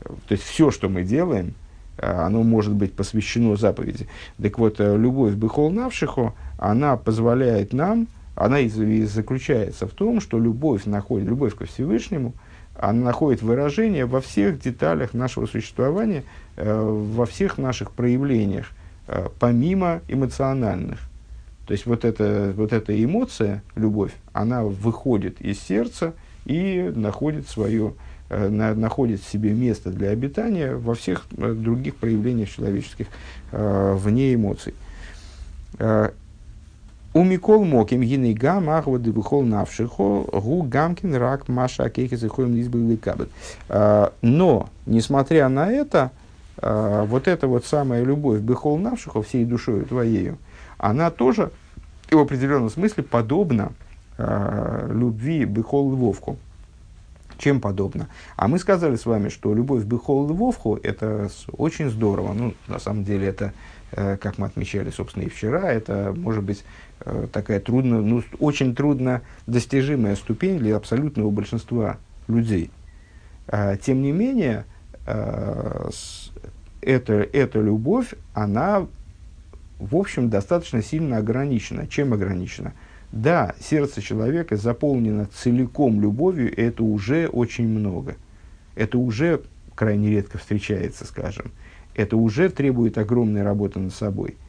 то 0.00 0.32
есть 0.32 0.42
все, 0.42 0.70
что 0.70 0.88
мы 0.88 1.02
делаем, 1.02 1.52
э, 1.98 2.10
оно 2.10 2.42
может 2.42 2.72
быть 2.72 2.94
посвящено 2.94 3.56
заповеди. 3.56 4.08
Так 4.40 4.58
вот, 4.58 4.76
любовь 4.78 5.34
Бехол 5.34 5.70
Навшиху, 5.70 6.34
она 6.56 6.96
позволяет 6.96 7.74
нам, 7.74 8.08
она 8.34 8.60
и 8.60 8.68
заключается 9.02 9.86
в 9.86 9.90
том, 9.90 10.22
что 10.22 10.38
любовь 10.38 10.86
находит, 10.86 11.28
любовь 11.28 11.54
ко 11.54 11.66
Всевышнему, 11.66 12.32
она 12.74 13.04
находит 13.04 13.42
выражение 13.42 14.06
во 14.06 14.20
всех 14.20 14.60
деталях 14.60 15.14
нашего 15.14 15.46
существования, 15.46 16.24
э, 16.56 16.80
во 16.80 17.26
всех 17.26 17.58
наших 17.58 17.92
проявлениях, 17.92 18.70
э, 19.08 19.28
помимо 19.38 20.00
эмоциональных. 20.08 20.98
То 21.66 21.72
есть 21.72 21.86
вот 21.86 22.04
эта, 22.04 22.52
вот 22.56 22.72
эта 22.72 23.02
эмоция, 23.02 23.62
любовь, 23.76 24.12
она 24.32 24.64
выходит 24.64 25.40
из 25.40 25.60
сердца 25.60 26.14
и 26.44 26.92
находит 26.94 27.48
свое, 27.48 27.94
э, 28.30 28.48
на, 28.48 28.74
находит 28.74 29.20
в 29.20 29.30
себе 29.30 29.52
место 29.52 29.90
для 29.90 30.08
обитания 30.08 30.74
во 30.74 30.94
всех 30.94 31.26
других 31.30 31.96
проявлениях 31.96 32.50
человеческих 32.50 33.06
вне 33.52 34.34
эмоций. 34.34 34.74
У 37.14 37.24
Микол 37.24 37.64
Моким 37.64 38.00
гины 38.00 38.32
гам 38.32 38.70
ахвады 38.70 39.12
бухол 39.12 39.42
навшихо 39.42 40.24
гу 40.32 40.62
гамкин 40.62 41.14
рак 41.14 41.46
маша 41.48 41.84
акейки 41.84 42.14
заходим 42.14 42.58
избавили 42.58 42.96
кабет. 42.96 43.28
Но, 43.68 44.68
несмотря 44.86 45.48
на 45.50 45.70
это, 45.70 46.10
вот 46.56 47.28
эта 47.28 47.46
вот 47.46 47.66
самая 47.66 48.02
любовь 48.02 48.40
бехол 48.40 48.78
навшихо 48.78 49.22
всей 49.22 49.44
душою 49.44 49.84
твоею, 49.84 50.38
она 50.78 51.10
тоже 51.10 51.50
в 52.10 52.18
определенном 52.18 52.70
смысле 52.70 53.02
подобна 53.04 53.72
э, 54.18 54.90
любви 54.92 55.44
бехол 55.44 55.92
львовку. 55.92 56.36
Чем 57.38 57.60
подобно? 57.60 58.08
А 58.36 58.48
мы 58.48 58.58
сказали 58.58 58.96
с 58.96 59.06
вами, 59.06 59.28
что 59.28 59.54
любовь 59.54 59.84
бехол 59.84 60.28
львовку– 60.28 60.76
это 60.82 61.30
очень 61.56 61.88
здорово. 61.90 62.32
Ну, 62.34 62.54
на 62.68 62.78
самом 62.78 63.04
деле, 63.04 63.26
это, 63.26 63.52
как 63.94 64.38
мы 64.38 64.46
отмечали, 64.46 64.90
собственно, 64.90 65.24
и 65.24 65.28
вчера, 65.28 65.70
это, 65.70 66.14
может 66.16 66.42
быть, 66.42 66.64
Э, 67.04 67.26
такая 67.32 67.60
трудно, 67.60 68.00
ну, 68.00 68.22
очень 68.38 68.74
трудно 68.74 69.22
достижимая 69.46 70.16
ступень 70.16 70.58
для 70.58 70.76
абсолютного 70.76 71.30
большинства 71.30 71.98
людей. 72.28 72.70
А, 73.48 73.76
тем 73.76 74.02
не 74.02 74.12
менее, 74.12 74.64
а, 75.06 75.90
эта, 76.80 77.14
эта 77.14 77.60
любовь, 77.60 78.14
она, 78.34 78.86
в 79.78 79.96
общем, 79.96 80.30
достаточно 80.30 80.82
сильно 80.82 81.18
ограничена. 81.18 81.86
Чем 81.86 82.12
ограничена? 82.12 82.72
Да, 83.10 83.54
сердце 83.60 84.00
человека 84.00 84.56
заполнено 84.56 85.26
целиком 85.26 86.00
любовью, 86.00 86.54
и 86.54 86.60
это 86.60 86.82
уже 86.82 87.26
очень 87.26 87.68
много. 87.68 88.16
Это 88.74 88.96
уже 88.98 89.42
крайне 89.74 90.10
редко 90.10 90.38
встречается, 90.38 91.04
скажем. 91.04 91.50
Это 91.94 92.16
уже 92.16 92.48
требует 92.48 92.98
огромной 92.98 93.42
работы 93.42 93.78
над 93.78 93.94
собой– 93.94 94.36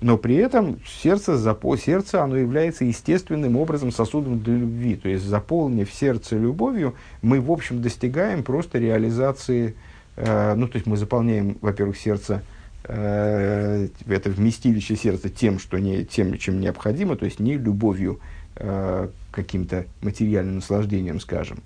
но 0.00 0.16
при 0.16 0.36
этом 0.36 0.78
сердце, 0.86 1.36
запо, 1.36 1.76
сердце 1.76 2.22
оно 2.22 2.36
является 2.36 2.84
естественным 2.84 3.56
образом 3.56 3.92
сосудом 3.92 4.40
для 4.40 4.56
любви. 4.56 4.96
То 4.96 5.08
есть, 5.08 5.24
заполнив 5.24 5.92
сердце 5.92 6.38
любовью, 6.38 6.94
мы, 7.20 7.40
в 7.40 7.50
общем, 7.52 7.82
достигаем 7.82 8.42
просто 8.42 8.78
реализации, 8.78 9.74
э, 10.16 10.54
ну, 10.54 10.68
то 10.68 10.76
есть, 10.76 10.86
мы 10.86 10.96
заполняем, 10.96 11.58
во-первых, 11.60 11.98
сердце, 11.98 12.42
э, 12.84 13.88
это 14.06 14.30
вместилище 14.30 14.96
сердца 14.96 15.28
тем, 15.28 15.58
что 15.58 15.78
не, 15.78 16.06
тем, 16.06 16.38
чем 16.38 16.60
необходимо, 16.60 17.16
то 17.16 17.26
есть, 17.26 17.38
не 17.38 17.58
любовью 17.58 18.20
э, 18.56 19.08
каким-то 19.30 19.84
материальным 20.00 20.56
наслаждением, 20.56 21.20
скажем, 21.20 21.58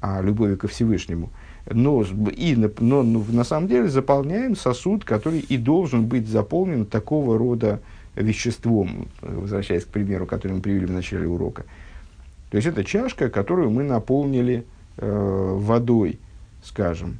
а 0.00 0.20
любовью 0.22 0.58
ко 0.58 0.66
Всевышнему– 0.66 1.30
но, 1.68 2.02
и, 2.02 2.56
но, 2.78 3.02
но 3.02 3.24
на 3.28 3.44
самом 3.44 3.68
деле 3.68 3.88
заполняем 3.88 4.56
сосуд, 4.56 5.04
который 5.04 5.40
и 5.40 5.56
должен 5.56 6.06
быть 6.06 6.28
заполнен 6.28 6.86
такого 6.86 7.38
рода 7.38 7.80
веществом, 8.14 9.08
возвращаясь 9.20 9.84
к 9.84 9.88
примеру, 9.88 10.26
который 10.26 10.52
мы 10.52 10.60
привели 10.60 10.86
в 10.86 10.92
начале 10.92 11.26
урока. 11.26 11.64
То 12.50 12.56
есть 12.56 12.68
это 12.68 12.84
чашка, 12.84 13.28
которую 13.28 13.70
мы 13.70 13.82
наполнили 13.82 14.64
э, 14.96 15.54
водой, 15.58 16.18
скажем. 16.62 17.18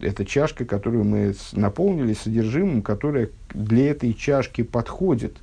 Это 0.00 0.24
чашка, 0.24 0.64
которую 0.64 1.04
мы 1.04 1.34
наполнили 1.52 2.12
содержимым, 2.12 2.82
которое 2.82 3.30
для 3.52 3.90
этой 3.90 4.14
чашки 4.14 4.62
подходит 4.62 5.38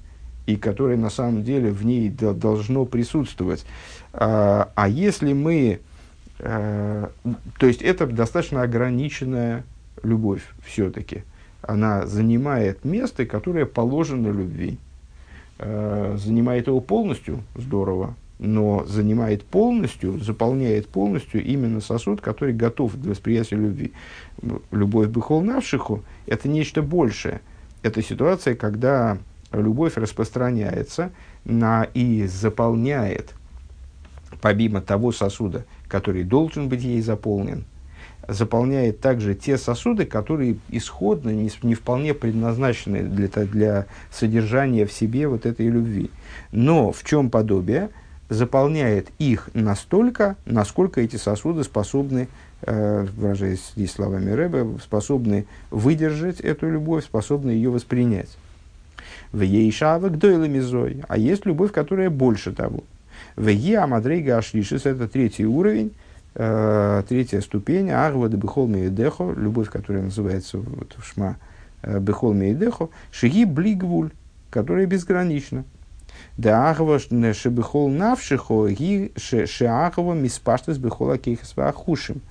и 0.46 0.56
которое 0.56 0.96
на 0.96 1.10
самом 1.10 1.44
деле 1.44 1.72
в 1.72 1.84
ней 1.84 2.10
должно 2.10 2.86
присутствовать. 2.86 3.66
А, 4.14 4.72
а 4.76 4.88
если 4.88 5.34
мы 5.34 5.82
то 6.38 7.12
есть 7.62 7.82
это 7.82 8.08
достаточно 8.08 8.62
ограниченная 8.62 9.64
любовь 10.04 10.44
все-таки. 10.66 11.24
Она 11.62 12.06
занимает 12.06 12.86
место, 12.86 13.26
которое 13.26 13.66
положено 13.66 14.28
любви. 14.28 14.78
Э, 15.58 16.16
занимает 16.18 16.68
его 16.68 16.82
полностью, 16.82 17.42
здорово, 17.56 18.16
но 18.40 18.84
занимает 18.86 19.44
полностью, 19.46 20.20
заполняет 20.20 20.88
полностью 20.90 21.44
именно 21.44 21.80
сосуд, 21.80 22.22
который 22.22 22.54
готов 22.54 22.96
для 22.96 23.12
восприятия 23.12 23.56
любви. 23.56 23.94
Любовь 24.72 25.08
бихолнавшиху– 25.08 26.04
это 26.28 26.50
нечто 26.50 26.82
большее. 26.82 27.42
Это 27.82 28.02
ситуация, 28.02 28.56
когда 28.56 29.18
любовь 29.54 29.96
распространяется 29.96 31.12
на 31.46 31.84
и 31.94 32.26
заполняет, 32.28 33.34
помимо 34.42 34.82
того 34.82 35.14
сосуда, 35.14 35.66
который 35.88 36.24
должен 36.24 36.70
быть 36.70 36.84
ей 36.84 37.02
заполнен, 37.02 37.66
заполняет 38.28 39.02
также 39.02 39.36
те 39.36 39.58
сосуды, 39.58 40.06
которые 40.06 40.58
исходно 40.70 41.30
не, 41.30 41.52
не 41.64 41.76
вполне 41.76 42.14
предназначены 42.14 43.04
для, 43.04 43.28
для 43.46 43.86
содержания 44.12 44.86
в 44.86 44.92
себе 44.92 45.28
вот 45.28 45.46
этой 45.46 45.68
любви. 45.68 46.10
Но 46.52 46.92
в 46.92 47.04
чем 47.04 47.30
подобие? 47.30 47.90
Заполняет 48.28 49.10
их 49.20 49.52
настолько, 49.54 50.36
насколько 50.46 51.00
эти 51.00 51.16
сосуды 51.16 51.64
способны, 51.64 52.28
э, 52.64 53.06
выражаясь 53.16 53.74
здесь 53.76 53.92
словами 53.92 54.32
Рэбе, 54.32 54.80
способны 54.82 55.46
выдержать 55.70 56.40
эту 56.40 56.68
любовь, 56.68 57.04
способны 57.04 57.52
ее 57.52 57.70
воспринять. 57.70 58.36
В 59.32 59.42
ей 59.42 59.72
шавок 59.72 60.18
дойлами 60.18 60.60
А 61.08 61.18
есть 61.20 61.46
любовь, 61.46 61.72
которая 61.72 62.10
больше 62.10 62.52
того– 62.52 62.84
Веги 63.38 63.74
Амадрейга 63.74 64.38
Ашлишис– 64.38 64.86
это 64.86 65.08
третий 65.08 65.46
уровень, 65.46 65.94
э, 66.36 67.04
третья 67.08 67.42
ступень. 67.42 67.92
Арва 67.92 68.30
де 68.30 68.38
Бехол 68.38 68.68
Меедехо, 68.68 69.34
любовь, 69.36 69.70
которая 69.70 70.04
называется 70.04 70.58
вот, 70.58 70.96
в 70.98 71.06
Шма 71.06 71.38
э, 71.82 72.00
Бехол 72.00 72.34
Меедехо. 72.34 72.90
Шиги 73.12 73.44
Блигвуль, 73.44 74.12
которая 74.50 74.86
безгранична. 74.86 75.66
Да 76.38 76.70
Арва 76.70 77.00
Шебехол 77.00 77.90
Навшихо, 77.90 78.70
ги 78.70 79.12
Шеахова 79.18 80.14
Миспаштас 80.14 80.78
Бехола 80.78 81.18
Кейхасвахушим. 81.18 82.22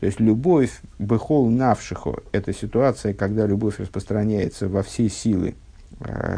То 0.00 0.06
есть 0.06 0.20
любовь 0.20 0.80
Бехол 0.98 1.50
Навшихо– 1.50 2.20
это 2.32 2.54
ситуация, 2.54 3.12
когда 3.12 3.46
любовь 3.46 3.78
распространяется 3.78 4.68
во 4.68 4.82
все 4.82 5.10
силы 5.10 5.54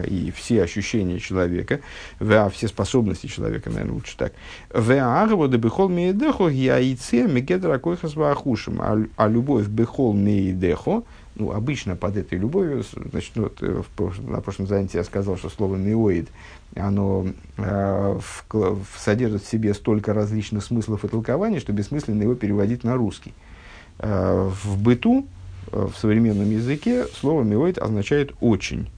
и 0.06 0.32
все 0.36 0.62
ощущения 0.62 1.18
человека, 1.18 1.80
а 2.20 2.48
все 2.48 2.68
способности 2.68 3.26
человека, 3.26 3.70
наверное, 3.70 3.94
лучше 3.94 4.16
так. 4.16 4.32
Веарво 4.72 5.48
да 5.48 5.58
бехол 5.58 5.88
меедехо 5.88 6.48
яйце 6.48 7.26
мегедра 7.26 7.78
койхас 7.78 8.14
ваахушим. 8.14 8.80
А, 8.80 9.02
а 9.16 9.28
любовь 9.28 9.66
бехол 9.66 10.14
меедехо, 10.14 11.02
ну, 11.38 11.52
обычно 11.52 11.96
под 11.96 12.16
этой 12.16 12.38
любовью, 12.38 12.84
значит, 13.10 13.32
ну, 13.36 13.44
вот, 13.44 13.58
э, 13.62 13.82
в, 13.96 14.30
на 14.30 14.40
прошлом 14.40 14.66
занятии 14.66 14.96
я 14.96 15.04
сказал, 15.04 15.36
что 15.36 15.48
слово 15.48 15.76
миоид, 15.76 16.28
оно 16.74 17.26
э, 17.56 18.18
в, 18.20 18.44
в, 18.50 18.86
содержит 18.98 19.42
в 19.42 19.48
себе 19.48 19.72
столько 19.74 20.12
различных 20.12 20.64
смыслов 20.64 21.04
и 21.04 21.08
толкований, 21.08 21.60
что 21.60 21.72
бессмысленно 21.72 22.22
его 22.22 22.34
переводить 22.34 22.84
на 22.84 22.96
русский. 22.96 23.32
Э, 23.98 24.50
в 24.64 24.82
быту, 24.82 25.26
э, 25.70 25.88
в 25.92 25.96
современном 25.98 26.50
языке, 26.50 27.06
слово 27.06 27.42
миоид 27.42 27.78
означает 27.78 28.32
«очень». 28.40 28.88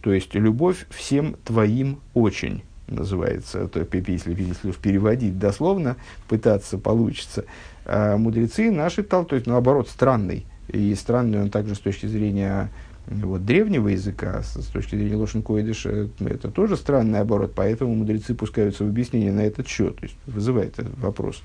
То 0.00 0.12
есть 0.12 0.34
любовь 0.34 0.86
всем 0.90 1.36
твоим 1.44 2.00
очень 2.14 2.62
называется, 2.86 3.68
то, 3.68 3.86
если, 4.08 4.34
если 4.34 4.72
переводить 4.72 5.38
дословно, 5.38 5.96
пытаться 6.28 6.78
получится. 6.78 7.44
А 7.84 8.16
мудрецы 8.16 8.70
наши, 8.70 9.02
то 9.02 9.34
есть 9.36 9.46
наоборот, 9.46 9.88
странный. 9.88 10.46
И 10.68 10.94
странный 10.94 11.40
он 11.40 11.50
также 11.50 11.74
с 11.74 11.78
точки 11.78 12.06
зрения 12.06 12.70
вот, 13.06 13.44
древнего 13.44 13.88
языка, 13.88 14.42
с, 14.42 14.54
с 14.54 14.66
точки 14.66 14.94
зрения 14.94 15.16
Лошен 15.16 15.42
Койдыша, 15.42 16.08
это 16.20 16.50
тоже 16.50 16.76
странный 16.76 17.20
оборот, 17.20 17.52
поэтому 17.54 17.94
мудрецы 17.94 18.34
пускаются 18.34 18.84
в 18.84 18.88
объяснение 18.88 19.32
на 19.32 19.40
этот 19.40 19.66
счет, 19.66 19.96
то 19.96 20.04
есть 20.04 20.16
вызывает 20.26 20.78
этот 20.78 20.96
вопрос, 20.98 21.42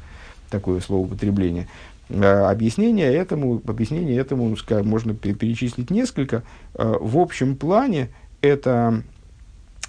такое 0.49 0.79
словоупотребление. 0.79 1.67
А, 2.09 2.51
объяснение 2.51 3.11
этому, 3.11 3.61
объяснение 3.65 4.17
этому 4.17 4.55
скажем, 4.57 4.87
можно 4.87 5.15
перечислить 5.15 5.89
несколько. 5.89 6.43
А, 6.75 6.97
в 6.99 7.17
общем 7.17 7.55
плане, 7.55 8.09
это 8.41 9.03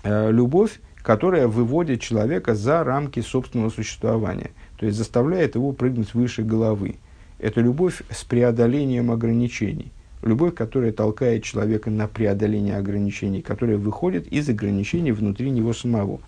э, 0.02 0.30
любовь, 0.30 0.80
которая 1.02 1.46
выводит 1.46 2.00
человека 2.00 2.54
за 2.54 2.82
рамки 2.82 3.20
собственного 3.20 3.70
существования, 3.70 4.50
то 4.76 4.87
есть 4.87 4.98
заставляет 4.98 5.54
его 5.54 5.72
прыгнуть 5.72 6.14
выше 6.14 6.42
головы. 6.42 6.96
Это 7.38 7.61
любовь 7.61 8.02
с 8.11 8.24
преодолением 8.24 9.11
ограничений. 9.11 9.92
Любовь, 10.22 10.54
которая 10.54 10.92
толкает 10.92 11.44
человека 11.44 11.90
на 11.90 12.09
преодоление 12.09 12.76
ограничений, 12.76 13.42
которая 13.42 13.76
выходит 13.76 14.26
из 14.28 14.48
ограничений 14.48 15.12
внутри 15.12 15.50
него 15.50 15.72
самого. 15.72 16.20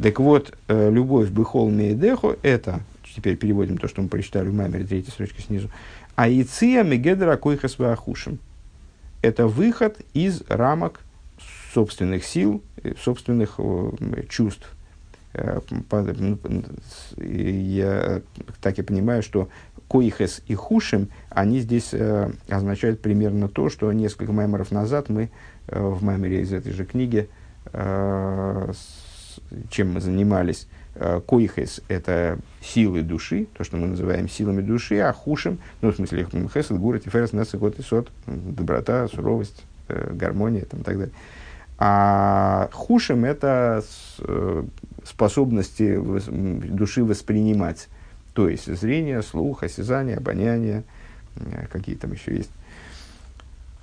Так 0.00 0.18
вот, 0.18 0.56
э, 0.68 0.90
любовь 0.90 1.30
Бехол 1.30 1.70
Мейдехо– 1.70 2.36
это 2.42 2.80
теперь 3.14 3.36
переводим 3.36 3.78
то, 3.78 3.88
что 3.88 4.02
мы 4.02 4.08
прочитали 4.08 4.48
в 4.48 4.54
Маймере, 4.54 4.84
третья 4.84 5.12
строчка 5.12 5.40
снизу. 5.40 5.70
А 6.16 6.28
Иция 6.28 6.82
Мегедра 6.82 7.36
Койхас 7.36 7.78
Вахушим. 7.78 8.38
Это 9.22 9.46
выход 9.46 10.00
из 10.12 10.42
рамок 10.48 11.00
собственных 11.74 12.24
сил, 12.24 12.62
собственных 13.02 13.58
чувств. 14.28 14.70
Ну, 15.34 16.38
я 17.16 18.22
так 18.60 18.78
и 18.78 18.82
понимаю, 18.82 19.22
что 19.22 19.48
Коихес 19.88 20.42
и 20.46 20.54
Хушим, 20.54 21.08
они 21.28 21.58
здесь 21.58 21.92
означают 22.48 23.02
примерно 23.02 23.48
то, 23.48 23.68
что 23.68 23.92
несколько 23.92 24.32
маймеров 24.32 24.70
назад 24.70 25.08
мы 25.08 25.30
в 25.66 26.04
маймере 26.04 26.42
из 26.42 26.52
этой 26.52 26.72
же 26.72 26.84
книги 26.84 27.28
чем 29.70 29.92
мы 29.92 30.00
занимались, 30.00 30.66
э, 30.94 31.20
коихес– 31.26 31.80
это 31.88 32.38
силы 32.62 33.02
души, 33.02 33.46
то, 33.54 33.64
что 33.64 33.76
мы 33.76 33.88
называем 33.88 34.28
силами 34.28 34.62
души, 34.62 34.98
а 34.98 35.12
хушим, 35.12 35.58
ну, 35.80 35.90
в 35.90 35.96
смысле, 35.96 36.26
хесед, 36.52 36.78
гура, 36.78 36.98
тиферес, 36.98 37.32
несса, 37.32 37.58
год 37.58 37.78
и 37.78 37.82
сот, 37.82 38.10
доброта, 38.26 39.08
суровость, 39.08 39.64
э, 39.88 40.12
гармония 40.14 40.64
там, 40.64 40.80
и 40.80 40.84
так 40.84 40.98
далее. 40.98 41.14
А 41.78 42.68
хушим– 42.72 43.24
это 43.26 43.82
э, 44.20 44.64
способности 45.04 45.98
души 45.98 47.04
воспринимать, 47.04 47.88
то 48.32 48.48
есть 48.48 48.72
зрение, 48.72 49.22
слух, 49.22 49.62
осязание, 49.64 50.16
обоняние, 50.16 50.84
какие 51.72 51.96
там 51.96 52.12
еще 52.12 52.36
есть. 52.36 52.50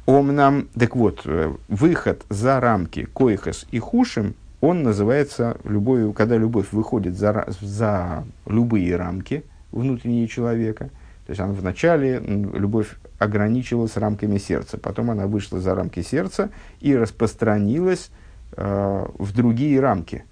Омнам, 0.06 0.68
так 0.74 0.96
вот, 0.96 1.26
выход 1.68 2.24
за 2.30 2.60
рамки 2.60 3.06
коихес 3.14 3.68
и 3.72 3.80
хушим– 3.80 4.36
он 4.62 4.84
называется 4.84 5.58
любовью, 5.64 6.14
когда 6.14 6.38
любовь 6.38 6.68
выходит 6.72 7.18
за, 7.18 7.48
за 7.60 8.24
любые 8.46 8.96
рамки 8.96 9.44
внутренние 9.72 10.28
человека. 10.28 10.90
То 11.26 11.32
есть 11.32 11.42
она 11.42 11.52
вначале, 11.54 12.20
любовь 12.20 12.96
ограничивалась 13.22 13.98
рамками 13.98 14.38
сердца, 14.38 14.78
потом 14.78 15.12
она 15.12 15.28
вышла 15.28 15.60
за 15.60 15.76
рамки 15.76 16.02
сердца 16.02 16.50
и 16.80 16.96
распространилась 16.96 18.10
э, 18.58 19.06
в 19.18 19.34
другие 19.34 19.80
рамки. 19.80 20.26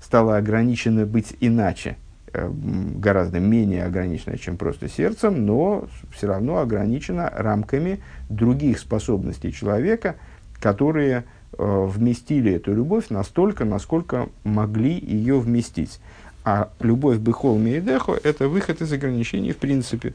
Стала 0.00 0.36
ограничена 0.36 1.06
быть 1.06 1.36
иначе, 1.40 1.96
э, 2.32 2.50
гораздо 2.50 3.40
менее 3.40 3.84
ограничена, 3.84 4.38
чем 4.38 4.56
просто 4.56 4.88
сердцем, 4.88 5.46
но 5.46 5.88
все 6.12 6.26
равно 6.28 6.58
ограничена 6.58 7.32
рамками 7.34 8.00
других 8.28 8.78
способностей 8.78 9.52
человека, 9.52 10.16
которые 10.60 11.24
Э, 11.56 11.86
вместили 11.88 12.52
эту 12.52 12.74
любовь 12.74 13.08
настолько, 13.08 13.64
насколько 13.64 14.28
могли 14.44 14.92
ее 14.92 15.40
вместить. 15.40 15.98
А 16.44 16.70
любовь 16.80 17.18
Бехол 17.18 17.58
Мейдехо– 17.58 18.12
это 18.22 18.48
выход 18.48 18.82
из 18.82 18.92
ограничений 18.92 19.52
в 19.52 19.56
принципе. 19.56 20.14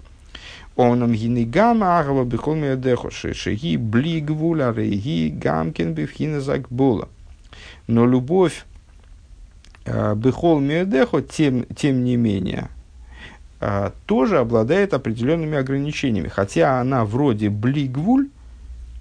Оном 0.76 1.14
гинигама 1.14 2.00
агава 2.00 2.24
Бехол 2.24 2.56
Мейдехо 2.56 3.12
шешеги 3.12 3.78
блигвуля 3.78 4.74
рейги 4.74 5.30
гамкин 5.30 5.94
бифхина 5.94 6.42
закбола. 6.42 7.10
Но 7.88 8.08
любовь 8.08 8.66
э, 9.86 10.16
Бехол 10.16 10.60
Мейдехо, 10.60 11.22
тем, 11.22 11.66
тем 11.76 12.04
не 12.04 12.16
менее, 12.16 12.70
э, 13.60 13.92
тоже 14.08 14.40
обладает 14.40 14.96
определенными 14.96 15.58
ограничениями. 15.58 16.28
Хотя 16.28 16.82
она 16.82 17.06
вроде 17.06 17.50
блигвуль, 17.50 18.30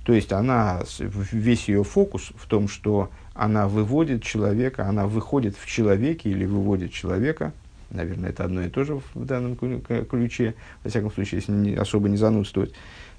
то 0.05 0.13
есть 0.13 0.33
она, 0.33 0.83
весь 0.99 1.69
ее 1.69 1.85
фокус 1.85 2.33
в 2.37 2.47
том, 2.49 2.69
что 2.69 3.11
она 3.35 3.67
выводит 3.67 4.23
человека, 4.23 4.87
она 4.87 5.07
выходит 5.07 5.57
в 5.57 5.67
человеке 5.67 6.29
или 6.29 6.45
выводит 6.45 6.93
человека, 6.93 7.53
наверное, 7.93 8.31
это 8.31 8.45
одно 8.45 8.63
и 8.63 8.69
то 8.69 8.85
же 8.85 9.01
в 9.15 9.25
данном 9.25 9.57
ключе, 9.57 10.55
во 10.83 10.91
всяком 10.91 11.13
случае, 11.13 11.41
если 11.41 11.53
не, 11.53 11.75
особо 11.75 12.09
не 12.09 12.17
занудствовать, 12.17 12.73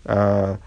а, 0.05 0.59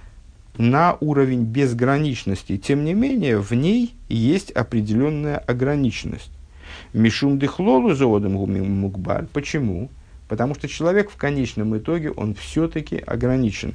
на 0.58 0.96
уровень 1.00 1.44
безграничности. 1.44 2.56
Тем 2.56 2.84
не 2.84 2.94
менее, 2.94 3.38
в 3.38 3.52
ней 3.52 3.94
есть 4.08 4.50
определенная 4.50 5.38
ограниченность. 5.38 6.30
Мишум 6.92 7.38
дыхлолу 7.38 7.94
зоодом 7.94 8.32
мукбаль. 8.32 9.26
Почему? 9.32 9.90
Потому 10.28 10.54
что 10.54 10.66
человек 10.66 11.10
в 11.10 11.16
конечном 11.16 11.76
итоге, 11.76 12.10
он 12.10 12.34
все-таки 12.34 12.96
ограничен. 12.96 13.74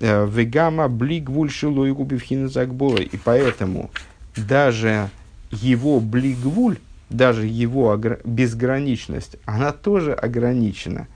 Э, 0.00 0.28
вегама 0.30 0.88
блигвуль 0.88 1.50
шилой 1.50 1.92
губивхина 1.92 2.48
загбола. 2.48 2.98
И 2.98 3.16
поэтому 3.16 3.90
даже 4.36 5.10
его 5.50 5.98
блигвуль, 5.98 6.78
даже 7.10 7.46
его 7.46 7.96
безграничность, 8.24 9.36
она 9.44 9.72
тоже 9.72 10.12
ограничена. 10.12 11.08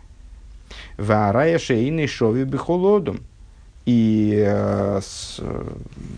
Ваарая 0.96 1.58
шейный 1.58 2.06
шови 2.06 2.44
бихолодом. 2.44 3.20
И 3.84 4.32
э, 4.46 5.00
с, 5.02 5.40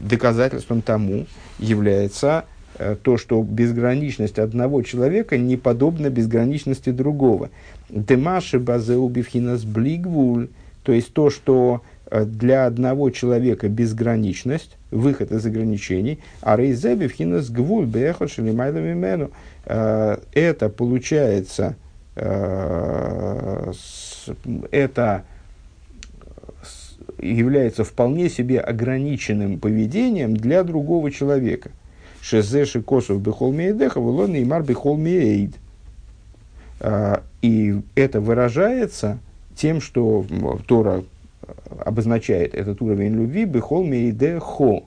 доказательством 0.03 0.83
тому 0.83 1.27
является 1.59 2.45
э, 2.77 2.95
то, 3.01 3.17
что 3.17 3.43
безграничность 3.43 4.39
одного 4.39 4.83
человека 4.83 5.39
не 5.39 5.57
подобна 5.57 6.11
безграничности 6.11 6.91
другого. 6.91 7.49
Демаши 7.89 8.59
базеу 8.59 9.09
бифхинас 9.09 9.65
блигвуль. 9.65 10.49
То 10.83 10.93
есть 10.93 11.15
то, 11.15 11.31
что 11.31 11.81
Э, 11.81 11.94
для 12.11 12.67
одного 12.67 13.11
человека 13.11 13.69
безграничность, 13.69 14.77
выход 14.90 15.33
из 15.33 15.45
ограничений, 15.45 16.21
а 16.40 16.57
рейзеби 16.57 17.07
вхинас 17.07 17.51
гвуль 17.51 17.87
бехот 17.87 18.31
шелимайдами 18.31 18.95
мену. 18.95 19.31
Э, 19.64 20.19
это 20.33 20.69
получается, 20.69 21.77
э, 22.17 23.73
это 24.71 25.25
является 27.19 27.85
вполне 27.85 28.29
себе 28.29 28.61
ограниченным 28.61 29.59
поведением 29.59 30.37
для 30.37 30.62
другого 30.62 31.11
человека. 31.11 31.71
Шезеши 32.21 32.83
косов 32.83 33.21
бехол 33.21 33.53
мейдеха, 33.53 34.01
вылон 34.01 34.35
и 34.35 34.45
мар 34.45 34.62
бехол 34.62 34.97
мейд. 34.97 35.55
И 37.40 37.81
это 37.95 38.21
выражается 38.21 39.19
тем, 39.57 39.81
что 39.81 40.25
Тора 40.67 41.05
обозначает 41.85 42.55
этот 42.55 42.81
уровень 42.83 43.15
любви 43.15 43.45
бехол 43.45 43.85
мейде 43.85 44.39
хо. 44.39 44.85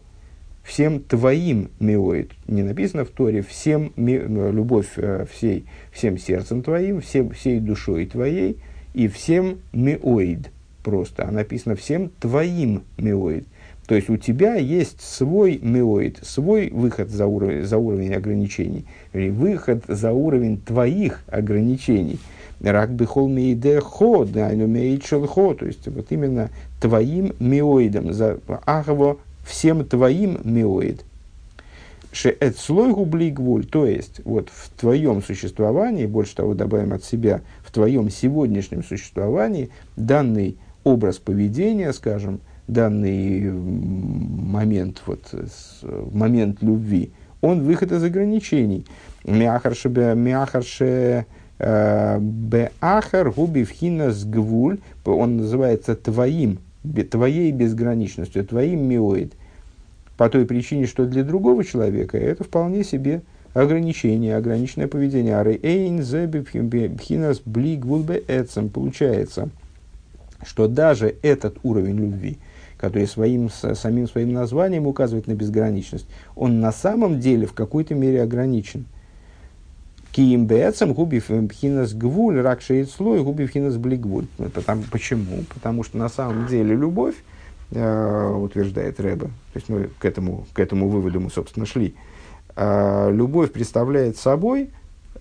Всем 0.64 1.00
твоим 1.00 1.70
миоид. 1.80 2.32
Не 2.48 2.62
написано 2.62 3.06
в 3.06 3.10
Торе 3.10 3.42
всем 3.42 3.94
ми, 3.96 4.20
ну, 4.20 4.52
любовь 4.52 4.98
э, 4.98 5.26
всей, 5.32 5.66
всем 5.94 6.18
сердцем 6.18 6.62
твоим, 6.62 7.00
всем, 7.00 7.30
всей 7.30 7.62
душой 7.62 8.06
твоей 8.06 8.58
и 8.94 9.08
всем 9.08 9.60
миоид. 9.72 10.52
Просто. 10.84 11.26
А 11.26 11.32
написано 11.32 11.76
всем 11.76 12.12
твоим 12.20 12.84
миоид. 12.98 13.48
То 13.88 13.96
есть 13.96 14.10
у 14.10 14.18
тебя 14.18 14.56
есть 14.56 15.00
свой 15.00 15.58
миоид, 15.62 16.20
свой 16.22 16.70
выход 16.70 17.10
за 17.10 17.28
уровень, 17.28 17.64
за 17.64 17.78
уровень 17.78 18.14
ограничений, 18.14 18.86
или 19.14 19.30
выход 19.30 19.86
за 19.88 20.12
уровень 20.12 20.60
твоих 20.60 21.24
ограничений– 21.28 22.20
Рак 22.62 22.92
бихол 22.92 23.28
мейде 23.28 23.80
хо, 23.80 24.26
дайну 24.26 24.68
мейчел 24.68 25.28
хо, 25.28 25.54
то 25.54 25.66
есть 25.66 25.88
вот 25.88 26.08
именно 26.10 26.50
твоим 26.82 27.34
миоидом, 27.40 28.14
за 28.14 28.40
ахово 28.66 29.18
всем 29.46 29.86
твоим 29.86 30.40
миоид. 30.44 31.04
Шеэт 32.12 32.58
слой 32.58 32.94
губли 32.94 33.30
гвуль, 33.30 33.66
то 33.66 33.86
есть 33.86 34.22
вот 34.26 34.50
в 34.50 34.70
твоем 34.80 35.22
существовании, 35.22 36.08
больше 36.08 36.36
того 36.36 36.56
добавим 36.56 36.94
от 36.94 37.04
себя, 37.04 37.42
в 37.64 37.72
твоем 37.72 38.10
сегодняшнем 38.10 38.84
существовании 38.84 39.70
данный 39.96 40.58
образ 40.84 41.18
поведения, 41.18 41.94
скажем, 41.94 42.40
данный 42.68 43.52
момент, 43.52 45.04
вот, 45.06 45.34
момент 46.12 46.64
любви, 46.64 47.12
он 47.42 47.62
выход 47.64 47.92
из 47.92 48.04
ограничений. 48.04 48.86
Мяхарше, 49.24 49.90
мяхарше, 49.90 51.26
Беахар 51.60 53.32
губи 53.32 53.64
вхинас 53.64 54.24
гвуль, 54.24 54.78
он 55.06 55.38
называется 55.38 55.96
твоим, 55.96 56.60
твоей 57.10 57.52
безграничностью, 57.52 58.46
твоим 58.46 58.88
миоид. 58.88 59.34
По 60.18 60.30
той 60.30 60.46
причине, 60.46 60.86
что 60.86 61.06
для 61.06 61.24
другого 61.24 61.64
человека 61.64 62.18
это 62.18 62.44
вполне 62.44 62.84
себе 62.84 63.22
ограничение, 63.54 64.36
ограниченное 64.36 64.88
поведение. 64.88 65.36
Ары 65.36 65.60
эйн 65.62 66.00
бхинас 66.00 67.42
бли 67.44 67.76
гвулбе 67.76 68.24
эцем. 68.28 68.70
Получается, 68.70 69.50
что 70.46 70.68
даже 70.68 71.16
этот 71.24 71.58
уровень 71.64 71.98
любви, 71.98 72.38
который 72.78 73.08
своим, 73.08 73.50
самим 73.50 74.08
своим 74.08 74.32
названием 74.32 74.86
указывает 74.86 75.26
на 75.26 75.34
безграничность, 75.34 76.08
он 76.36 76.60
на 76.60 76.72
самом 76.72 77.20
деле 77.20 77.48
в 77.48 77.54
какой-то 77.54 77.96
мере 77.96 78.22
ограничен– 78.22 78.86
Киим 80.12 80.46
бецам 80.46 80.94
губи 80.94 81.20
пхинас 81.20 81.94
гвуль, 81.94 82.42
рак 82.42 82.62
шеет 82.62 82.90
слой, 82.90 83.24
губи 83.24 83.46
пхинас 83.46 83.78
блигвуль. 83.78 84.28
Потому, 84.54 84.84
почему? 84.92 85.44
Потому 85.54 85.84
что 85.84 85.98
на 85.98 86.10
самом 86.10 86.48
деле 86.48 86.76
любовь, 86.76 87.16
э, 87.72 88.34
утверждает 88.36 89.00
Рэба, 89.00 89.28
то 89.28 89.32
есть 89.56 89.70
мы 89.70 89.90
к 90.00 90.06
этому, 90.06 90.46
к 90.54 90.60
этому 90.60 90.90
выводу 90.90 91.20
мы, 91.20 91.30
собственно, 91.30 91.66
шли, 91.66 91.96
э, 92.56 93.12
любовь 93.12 93.52
представляет 93.52 94.18
собой 94.18 94.72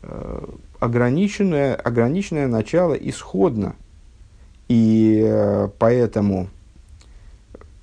э, 0.02 0.46
ограниченное, 0.78 1.74
ограниченное 1.74 2.46
начало 2.46 2.94
исходно. 2.94 3.76
И 4.68 5.22
э, 5.24 5.68
поэтому, 5.78 6.48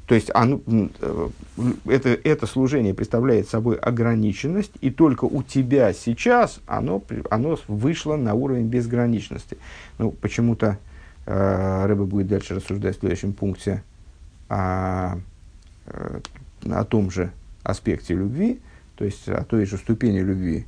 то 0.06 0.16
есть 0.16 0.30
оно, 0.34 0.62
э, 0.68 1.30
это, 1.86 2.10
это 2.10 2.46
служение 2.46 2.94
представляет 2.94 3.48
собой 3.48 3.78
ограниченность, 3.78 4.72
и 4.82 4.92
только 4.92 5.26
у 5.26 5.44
тебя 5.44 5.94
сейчас 5.94 6.60
оно, 6.68 7.02
оно 7.30 7.58
вышло 7.68 8.16
на 8.18 8.34
уровень 8.34 8.68
безграничности. 8.68 9.58
Ну, 9.98 10.12
почему-то 10.12 10.78
э, 11.26 11.86
Рэба 11.86 12.06
будет 12.06 12.28
дальше 12.28 12.56
рассуждать 12.56 12.98
в 12.98 13.00
следующем 13.00 13.34
пункте 13.34 13.82
о, 14.50 15.20
э, 15.88 16.20
о 16.70 16.84
том 16.84 17.10
же 17.10 17.32
аспекте 17.64 18.14
любви, 18.14 18.60
то 18.96 19.06
есть 19.06 19.30
о 19.30 19.44
той 19.46 19.66
же 19.66 19.78
ступени 19.78 20.20
любви, 20.20 20.66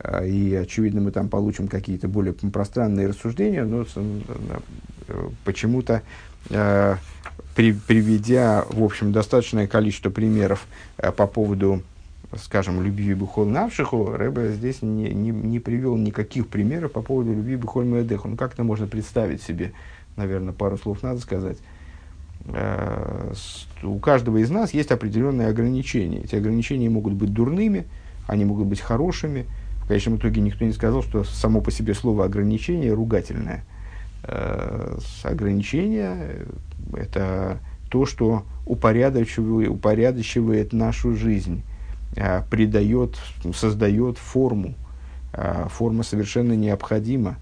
а, 0.00 0.24
и, 0.24 0.54
очевидно, 0.54 1.00
мы 1.00 1.10
там 1.10 1.28
получим 1.28 1.68
какие-то 1.68 2.08
более 2.08 2.32
пространные 2.32 3.08
рассуждения, 3.08 3.64
но 3.64 3.84
э, 3.94 5.28
почему-то 5.44 5.94
э, 5.94 6.00
при, 6.48 7.72
приведя, 7.72 8.64
в 8.70 8.82
общем, 8.82 9.12
достаточное 9.12 9.66
количество 9.66 10.10
примеров 10.10 10.66
э, 10.96 11.10
по 11.10 11.26
поводу, 11.26 11.82
скажем, 12.36 12.82
любви 12.82 13.14
Бухол 13.14 13.46
Навшиху, 13.46 14.12
Рэбе 14.12 14.52
здесь 14.52 14.80
не, 14.80 15.10
не, 15.10 15.30
не 15.30 15.58
привел 15.58 15.96
никаких 15.96 16.46
примеров 16.48 16.92
по 16.92 17.02
поводу 17.02 17.32
любви 17.32 17.56
Бухоль 17.56 17.84
Маэдеху. 17.84 18.28
Ну, 18.28 18.36
как 18.36 18.54
это 18.54 18.62
можно 18.62 18.86
представить 18.86 19.42
себе? 19.42 19.72
Наверное, 20.16 20.52
пару 20.52 20.78
слов 20.78 21.02
надо 21.02 21.20
сказать. 21.20 21.58
У 23.82 23.98
каждого 23.98 24.38
из 24.38 24.50
нас 24.50 24.72
есть 24.72 24.90
определенные 24.90 25.48
ограничения. 25.48 26.20
Эти 26.20 26.36
ограничения 26.36 26.88
могут 26.88 27.12
быть 27.12 27.32
дурными, 27.32 27.86
они 28.26 28.44
могут 28.44 28.66
быть 28.66 28.80
хорошими– 28.80 29.46
в 29.88 29.90
конечном 29.90 30.16
итоге 30.16 30.42
никто 30.42 30.66
не 30.66 30.72
сказал, 30.74 31.02
что 31.02 31.24
само 31.24 31.62
по 31.62 31.70
себе 31.70 31.94
слово 31.94 32.26
ограничение 32.26 32.92
ругательное. 32.92 33.64
Э, 34.24 34.98
ограничение– 35.22 36.46
это 36.94 37.60
то, 37.88 38.04
что 38.04 38.44
упорядочивает, 38.66 39.70
упорядочивает 39.70 40.72
нашу 40.72 41.14
жизнь, 41.14 41.62
э, 42.16 42.42
придает, 42.50 43.16
создает 43.54 44.18
форму. 44.18 44.74
Э, 45.32 45.66
форма 45.70 46.02
совершенно 46.02 46.54
необходима. 46.54 47.36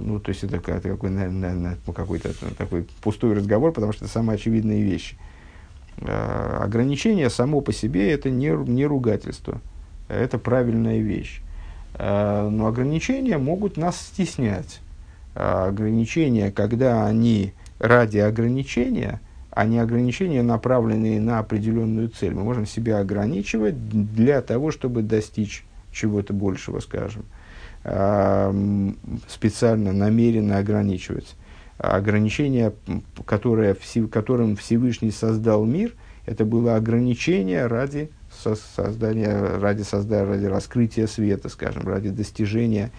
Ну, 0.00 0.18
то 0.18 0.30
есть 0.30 0.42
это, 0.42 0.56
это 0.56 0.88
какой, 0.88 1.10
наверное, 1.10 1.76
какой-то 1.86 2.30
такой 2.56 2.88
пустой 3.00 3.34
разговор, 3.34 3.70
потому 3.70 3.92
что 3.92 4.04
это 4.04 4.12
самая 4.12 4.36
очевидная 4.36 4.80
вещь. 4.80 5.14
Ограничение 6.00 7.30
само 7.30 7.60
по 7.60 7.72
себе 7.72 8.10
это 8.10 8.30
не, 8.30 8.48
не 8.48 8.84
ругательство 8.84 9.60
это 10.08 10.38
правильная 10.38 10.98
вещь. 10.98 11.40
Но 11.96 12.66
ограничения 12.66 13.38
могут 13.38 13.76
нас 13.76 14.00
стеснять. 14.00 14.80
Ограничения, 15.40 16.50
когда 16.50 17.06
они 17.06 17.52
ради 17.78 18.18
ограничения, 18.18 19.20
а 19.50 19.66
не 19.66 19.78
ограничения, 19.78 20.42
направленные 20.42 21.20
на 21.20 21.38
определенную 21.38 22.08
цель. 22.08 22.34
Мы 22.34 22.42
можем 22.42 22.66
себя 22.66 22.98
ограничивать 22.98 23.88
для 23.88 24.42
того, 24.42 24.72
чтобы 24.72 25.02
достичь 25.02 25.64
чего-то 25.92 26.32
большего, 26.32 26.80
скажем. 26.80 27.24
Специально, 29.28 29.92
намеренно 29.92 30.58
ограничивать. 30.58 31.36
Ограничение, 31.78 32.72
которое, 33.24 33.76
которым 34.10 34.56
Всевышний 34.56 35.12
создал 35.12 35.64
мир, 35.64 35.94
это 36.26 36.44
было 36.44 36.74
ограничение 36.74 37.66
ради 37.66 38.10
со 38.42 38.56
создания, 38.56 39.56
ради 39.58 39.82
создания, 39.82 40.24
ради 40.24 40.46
раскрытия 40.46 41.06
света, 41.06 41.48
скажем, 41.48 41.86
ради 41.86 42.10
достижения 42.10 42.90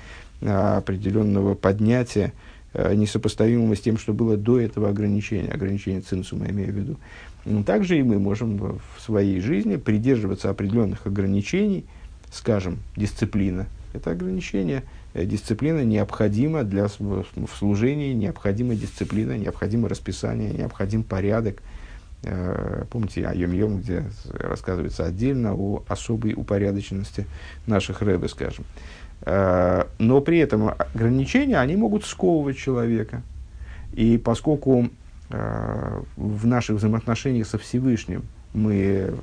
определенного 0.42 1.56
поднятия, 1.56 2.34
а, 2.74 2.94
несопоставимого 2.94 3.76
с 3.76 3.82
тем, 3.82 3.98
что 3.98 4.14
было 4.14 4.38
до 4.38 4.60
этого 4.60 4.90
ограничения, 4.90 5.50
ограничения 5.50 6.02
цинсума, 6.02 6.46
я 6.46 6.52
имею 6.52 6.72
в 6.72 6.76
виду. 6.76 6.98
Но 7.46 7.64
также 7.64 7.98
и 7.98 8.04
мы 8.04 8.20
можем 8.20 8.58
в 8.58 9.02
своей 9.02 9.40
жизни 9.40 9.78
придерживаться 9.78 10.50
определенных 10.50 11.08
ограничений, 11.08 11.86
скажем, 12.32 12.80
дисциплина. 12.96 13.68
Это 13.94 14.12
ограничение, 14.12 14.84
э, 15.14 15.26
дисциплина 15.26 15.84
необходима 15.84 16.64
для 16.64 16.88
в 16.88 17.50
служении, 17.58 18.14
необходима 18.14 18.76
дисциплина, 18.76 19.38
необходимо 19.38 19.90
расписание, 19.90 20.52
необходим 20.52 21.04
порядок– 21.04 21.64
Э, 22.22 22.84
помните, 22.90 23.26
о 23.26 23.34
Йом-Йом, 23.34 23.80
где 23.80 24.04
рассказывается 24.34 25.06
отдельно 25.06 25.56
о 25.56 25.84
особой 25.88 26.34
упорядоченности 26.34 27.26
наших 27.66 28.02
рэбы, 28.02 28.28
скажем. 28.28 28.66
Э, 29.22 29.86
но 29.98 30.22
при 30.22 30.40
этом 30.40 30.70
ограничения, 30.70 31.60
они 31.60 31.76
могут 31.76 32.06
сковывать 32.06 32.58
человека. 32.58 33.22
И 33.94 34.18
поскольку 34.18 34.90
э, 35.30 36.02
в 36.16 36.46
наших 36.46 36.78
взаимоотношениях 36.78 37.48
со 37.48 37.58
Всевышним 37.58 38.24
мы 38.54 39.14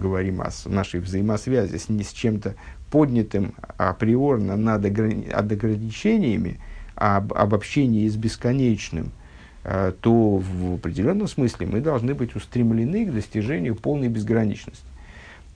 говорим 0.00 0.42
о 0.42 0.50
нашей 0.66 1.00
взаимосвязи 1.00 1.76
с, 1.76 1.88
не 1.88 2.04
с 2.04 2.12
чем-то 2.12 2.54
поднятым 2.90 3.54
априорно 3.78 4.56
над 4.56 4.84
ограничениями, 4.84 6.60
об, 6.94 7.32
об 7.32 7.54
общении 7.54 8.08
с 8.08 8.16
бесконечным– 8.16 9.10
Э, 9.64 9.92
то 9.98 10.36
в 10.36 10.74
определенном 10.74 11.26
смысле 11.26 11.66
мы 11.66 11.80
должны 11.80 12.14
быть 12.14 12.36
устремлены 12.36 13.06
к 13.06 13.14
достижению 13.14 13.74
полной 13.76 14.08
безграничности. 14.08 14.84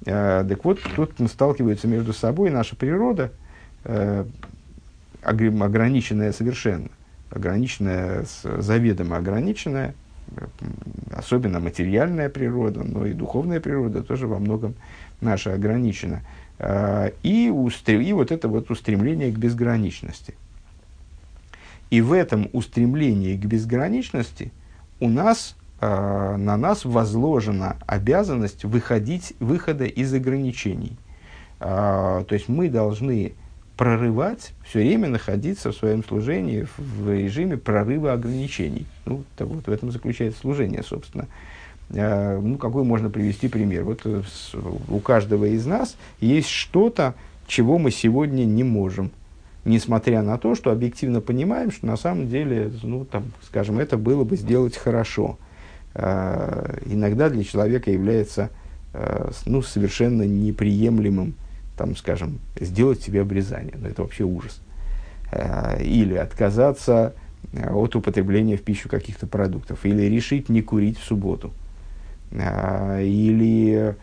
Так 0.04 0.64
вот, 0.64 0.78
тут 0.94 1.14
сталкиваются 1.28 1.88
между 1.88 2.12
собой 2.12 2.50
наша 2.50 2.76
природа, 2.76 3.32
э, 3.88 4.24
ограниченная 5.22 6.32
совершенно, 6.32 6.88
ограниченная, 7.30 8.24
заведомо 8.42 9.16
ограниченная, 9.16 9.94
особенно 11.12 11.58
материальная 11.58 12.28
природа, 12.28 12.84
но 12.84 13.04
и 13.06 13.12
духовная 13.12 13.60
природа 13.60 14.02
тоже 14.02 14.26
во 14.26 14.38
многом 14.38 14.74
наша 15.20 15.54
ограничена. 15.54 16.22
И, 17.22 17.52
устр... 17.54 17.94
и 17.94 18.12
вот 18.12 18.30
это 18.30 18.48
вот 18.48 18.70
устремление 18.70 19.32
к 19.32 19.36
безграничности– 19.36 20.34
и 21.90 22.00
в 22.00 22.12
этом 22.12 22.48
устремлении 22.52 23.36
к 23.36 23.44
безграничности 23.44 24.52
у 25.00 25.08
нас, 25.08 25.56
э, 25.80 26.36
на 26.36 26.56
нас 26.56 26.84
возложена 26.84 27.76
обязанность 27.86 28.64
выходить, 28.64 29.34
выхода 29.40 29.84
из 29.84 30.12
ограничений. 30.12 30.98
Э, 31.60 32.24
то 32.28 32.34
есть 32.34 32.48
мы 32.48 32.68
должны 32.68 33.32
прорывать, 33.78 34.52
все 34.66 34.80
время 34.80 35.08
находиться 35.08 35.72
в 35.72 35.76
своем 35.76 36.04
служении 36.04 36.66
в 36.76 37.10
режиме 37.10 37.56
прорыва 37.56 38.12
ограничений. 38.12 38.84
Ну, 39.06 39.24
то, 39.36 39.46
вот 39.46 39.66
в 39.66 39.70
этом 39.70 39.90
заключается 39.90 40.40
служение, 40.40 40.82
собственно. 40.82 41.26
Э, 41.90 42.38
ну, 42.38 42.58
какой 42.58 42.84
можно 42.84 43.08
привести 43.08 43.48
пример? 43.48 43.84
Вот 43.84 44.00
э, 44.04 44.22
у 44.88 44.98
каждого 44.98 45.46
из 45.46 45.64
нас 45.64 45.96
есть 46.20 46.48
что-то, 46.48 47.14
чего 47.46 47.78
мы 47.78 47.90
сегодня 47.90 48.44
не 48.44 48.64
можем 48.64 49.10
несмотря 49.64 50.22
на 50.22 50.38
то, 50.38 50.54
что 50.54 50.70
объективно 50.70 51.20
понимаем, 51.20 51.70
что 51.70 51.86
на 51.86 51.96
самом 51.96 52.28
деле, 52.28 52.72
ну, 52.82 53.04
там, 53.04 53.24
скажем, 53.42 53.78
это 53.78 53.98
было 53.98 54.24
бы 54.24 54.36
сделать 54.36 54.76
хорошо. 54.76 55.38
Э, 55.94 56.78
иногда 56.86 57.28
для 57.28 57.44
человека 57.44 57.90
является 57.90 58.50
э, 58.94 59.30
ну, 59.46 59.62
совершенно 59.62 60.22
неприемлемым, 60.22 61.34
там, 61.78 61.96
скажем, 61.96 62.40
сделать 62.60 63.00
себе 63.00 63.22
обрезание. 63.22 63.74
Ну, 63.78 63.88
это 63.88 64.02
вообще 64.02 64.24
ужас. 64.24 64.60
Э, 65.32 65.82
или 65.82 66.14
отказаться 66.14 67.14
от 67.54 67.96
употребления 67.96 68.56
в 68.56 68.62
пищу 68.62 68.88
каких-то 68.88 69.26
продуктов. 69.26 69.86
Или 69.86 70.02
решить 70.02 70.48
не 70.48 70.60
курить 70.60 70.98
в 70.98 71.04
субботу. 71.04 71.52
Или 72.30 73.96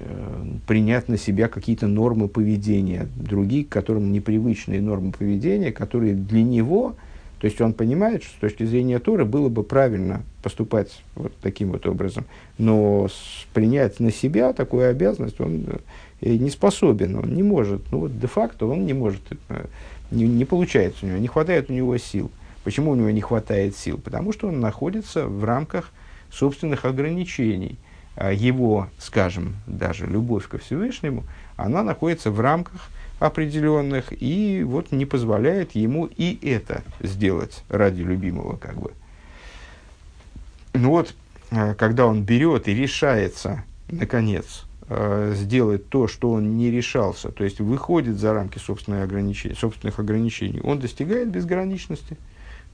Э, 0.00 0.44
принять 0.66 1.08
на 1.08 1.16
себя 1.16 1.46
какие-то 1.46 1.86
нормы 1.86 2.26
поведения, 2.26 3.06
другие, 3.14 3.64
к 3.64 3.68
которым 3.68 4.10
непривычные 4.12 4.80
нормы 4.80 5.12
поведения, 5.12 5.70
которые 5.70 6.14
для 6.14 6.42
него, 6.42 6.96
то 7.38 7.44
есть 7.44 7.60
он 7.60 7.74
понимает, 7.74 8.24
что 8.24 8.32
с 8.34 8.40
точки 8.40 8.64
зрения 8.64 8.98
Торы 8.98 9.24
было 9.24 9.48
бы 9.48 9.62
правильно 9.62 10.22
поступать 10.42 11.02
вот 11.14 11.32
таким 11.40 11.70
вот 11.70 11.86
образом, 11.86 12.24
но 12.58 13.08
принять 13.52 14.00
на 14.00 14.10
себя 14.10 14.52
такую 14.52 14.90
обязанность 14.90 15.40
он 15.40 15.64
э, 15.68 15.76
не 16.30 16.50
способен, 16.50 17.16
он 17.16 17.34
не 17.34 17.42
может, 17.42 17.82
ну 17.90 18.00
вот 18.00 18.18
де-факто 18.18 18.66
он 18.66 18.86
не 18.86 18.92
может, 18.92 19.22
э, 19.48 19.66
не, 20.10 20.26
не 20.26 20.44
получается 20.44 21.06
у 21.06 21.08
него, 21.08 21.18
не 21.18 21.28
хватает 21.28 21.70
у 21.70 21.72
него 21.72 21.96
сил. 21.98 22.30
Почему 22.62 22.92
у 22.92 22.94
него 22.94 23.10
не 23.10 23.20
хватает 23.20 23.76
сил? 23.76 23.98
Потому 23.98 24.32
что 24.32 24.48
он 24.48 24.60
находится 24.60 25.26
в 25.26 25.44
рамках 25.44 25.90
собственных 26.30 26.84
ограничений– 26.84 27.78
а 28.16 28.32
его, 28.32 28.88
скажем, 28.98 29.56
даже 29.66 30.06
любовь 30.06 30.46
ко 30.46 30.58
Всевышнему, 30.58 31.24
она 31.56 31.82
находится 31.82 32.30
в 32.30 32.40
рамках 32.40 32.88
определенных 33.18 34.12
и 34.20 34.62
вот 34.64 34.92
не 34.92 35.04
позволяет 35.04 35.72
ему 35.72 36.06
и 36.06 36.38
это 36.46 36.82
сделать 37.00 37.64
ради 37.68 38.02
любимого 38.02 38.56
как 38.56 38.76
бы. 38.76 38.92
Ну 40.74 40.90
вот, 40.90 41.14
э, 41.50 41.74
когда 41.74 42.06
он 42.06 42.22
берет 42.22 42.68
и 42.68 42.74
решается, 42.74 43.64
наконец, 43.88 44.64
сделать 44.88 45.88
то, 45.88 46.06
что 46.08 46.30
он 46.30 46.56
не 46.56 46.70
решался, 46.70 47.30
то 47.30 47.44
есть 47.44 47.60
выходит 47.60 48.18
за 48.18 48.34
рамки 48.34 48.58
ограничений, 49.02 49.54
собственных 49.54 49.98
ограничений, 49.98 50.60
он 50.62 50.78
достигает 50.78 51.30
безграничности, 51.30 52.18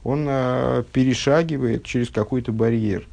он 0.03 0.27
э, 0.29 0.83
перешагивает 0.93 1.85
через 1.85 2.09
какой-то 2.09 2.53
барьер. 2.53 3.07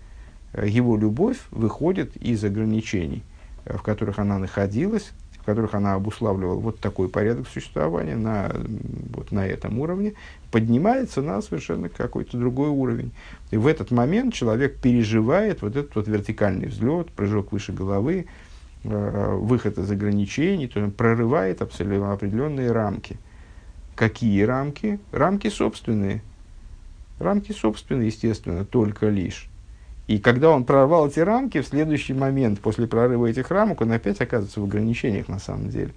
Его 0.63 0.97
любовь 0.97 1.37
выходит 1.51 2.15
из 2.17 2.43
ограничений, 2.43 3.23
в 3.65 3.81
которых 3.81 4.17
она 4.17 4.39
находилась, 4.39 5.11
которых 5.47 5.75
она 5.75 5.93
обуславливала 5.93 6.59
вот 6.59 6.81
такой 6.81 7.07
порядок 7.07 7.47
существования 7.47 8.17
на, 8.17 8.51
вот 9.13 9.31
на 9.31 9.47
этом 9.47 9.79
уровне, 9.79 10.13
поднимается 10.51 11.21
на 11.21 11.41
совершенно 11.41 11.87
какой-то 11.87 12.37
другой 12.37 12.67
уровень. 12.67 13.11
И 13.51 13.55
в 13.57 13.65
этот 13.65 13.89
момент 13.91 14.33
человек 14.33 14.75
переживает 14.81 15.61
вот 15.61 15.77
этот 15.77 15.95
вот 15.95 16.07
вертикальный 16.09 16.67
взлет, 16.67 17.11
прыжок 17.11 17.53
выше 17.53 17.71
головы, 17.71 18.25
э, 18.25 18.46
выход 18.87 19.77
из 19.77 19.89
ограничений, 19.91 20.67
то 20.67 20.79
он 20.81 20.91
прорывает 20.91 21.61
абсолютно 21.61 22.13
определенные 22.13 22.71
рамки. 22.71 23.17
Какие 23.95 24.43
рамки? 24.43 24.99
Рамки 25.11 25.49
собственные. 25.49 26.21
Рамки 27.19 27.51
собственные, 27.51 28.07
естественно, 28.07 28.63
только 28.63 29.09
лишь. 29.09 29.49
И 30.07 30.19
когда 30.19 30.51
он 30.51 30.63
прорвал 30.63 31.07
эти 31.07 31.19
рамки, 31.19 31.61
в 31.61 31.67
следующий 31.67 32.13
момент, 32.13 32.59
после 32.61 32.87
прорыва 32.87 33.25
этих 33.25 33.51
рамок, 33.51 33.81
он 33.81 33.91
опять 33.91 34.21
оказывается 34.21 34.61
в 34.61 34.63
ограничениях 34.63 35.27
на 35.27 35.39
самом 35.39 35.69
деле. 35.69 35.93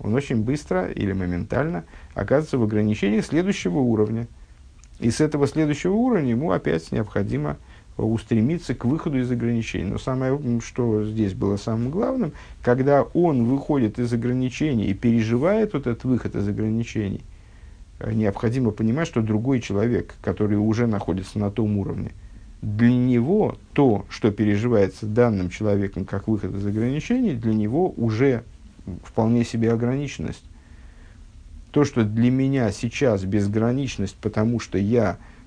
Он 0.00 0.14
очень 0.14 0.42
быстро 0.42 0.88
или 0.88 1.12
моментально 1.12 1.84
оказывается 2.14 2.58
в 2.58 2.62
ограничениях 2.62 3.24
следующего 3.24 3.78
уровня. 3.78 4.26
И 5.00 5.10
с 5.10 5.20
этого 5.20 5.46
следующего 5.46 5.94
уровня 5.94 6.30
ему 6.30 6.52
опять 6.52 6.92
необходимо 6.92 7.56
устремиться 8.04 8.74
к 8.74 8.84
выходу 8.84 9.18
из 9.18 9.30
ограничений. 9.30 9.90
Но 9.90 9.98
самое, 9.98 10.38
что 10.60 11.04
здесь 11.04 11.34
было 11.34 11.56
самым 11.56 11.90
главным, 11.90 12.32
когда 12.62 13.02
он 13.02 13.44
выходит 13.44 13.98
из 13.98 14.12
ограничений 14.12 14.86
и 14.86 14.94
переживает 14.94 15.72
вот 15.72 15.86
этот 15.86 16.04
выход 16.04 16.36
из 16.36 16.48
ограничений, 16.48 17.22
необходимо 18.00 18.70
понимать, 18.70 19.08
что 19.08 19.20
другой 19.20 19.60
человек, 19.60 20.14
который 20.22 20.56
уже 20.56 20.86
находится 20.86 21.38
на 21.38 21.50
том 21.50 21.76
уровне, 21.78 22.12
для 22.62 22.92
него 22.92 23.58
то, 23.72 24.04
что 24.08 24.30
переживается 24.30 25.06
данным 25.06 25.50
человеком 25.50 26.04
как 26.04 26.28
выход 26.28 26.54
из 26.54 26.66
ограничений, 26.66 27.34
для 27.34 27.54
него 27.54 27.92
уже 27.96 28.44
вполне 29.04 29.44
себе 29.44 29.72
ограниченность. 29.72 30.44
То, 31.70 31.84
что 31.84 32.02
для 32.04 32.30
меня 32.30 32.70
сейчас 32.72 33.24
безграничность, 33.24 34.16
потому 34.20 34.58
что 34.58 34.78
я 34.78 35.18
э, 35.18 35.37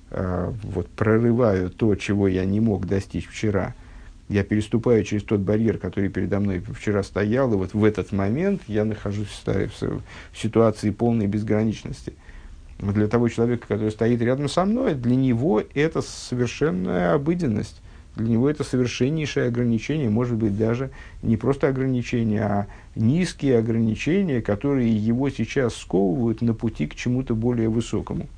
вот, 0.62 0.88
прорываю 0.88 1.70
то, 1.70 1.94
чего 1.94 2.28
я 2.28 2.44
не 2.44 2.60
мог 2.60 2.86
достичь 2.86 3.28
вчера, 3.28 3.74
я 4.28 4.44
переступаю 4.44 5.04
через 5.04 5.22
тот 5.24 5.40
барьер, 5.40 5.78
который 5.78 6.08
передо 6.08 6.40
мной 6.40 6.60
вчера 6.60 7.02
стоял, 7.02 7.52
и 7.52 7.56
вот 7.56 7.74
в 7.74 7.84
этот 7.84 8.12
момент 8.12 8.62
я 8.66 8.84
нахожусь 8.84 9.28
в 9.46 10.02
ситуации 10.34 10.90
полной 10.90 11.26
безграничности– 11.26 12.12
для 12.82 13.06
того 13.06 13.28
человека, 13.28 13.68
который 13.68 13.92
стоит 13.92 14.20
рядом 14.20 14.48
со 14.48 14.64
мной, 14.64 14.94
для 14.94 15.14
него 15.14 15.62
это 15.74 16.02
совершенная 16.02 17.14
обыденность. 17.14 17.80
Для 18.16 18.28
него 18.28 18.50
это 18.50 18.62
совершеннейшее 18.62 19.46
ограничение, 19.46 20.10
может 20.10 20.36
быть, 20.36 20.58
даже 20.58 20.90
не 21.22 21.38
просто 21.38 21.68
ограничение, 21.68 22.42
а 22.42 22.66
низкие 22.94 23.56
ограничения, 23.58 24.42
которые 24.42 24.94
его 24.94 25.30
сейчас 25.30 25.76
сковывают 25.76 26.42
на 26.42 26.52
пути 26.52 26.86
к 26.86 26.94
чему-то 26.94 27.34
более 27.34 27.70
высокому. 27.70 28.28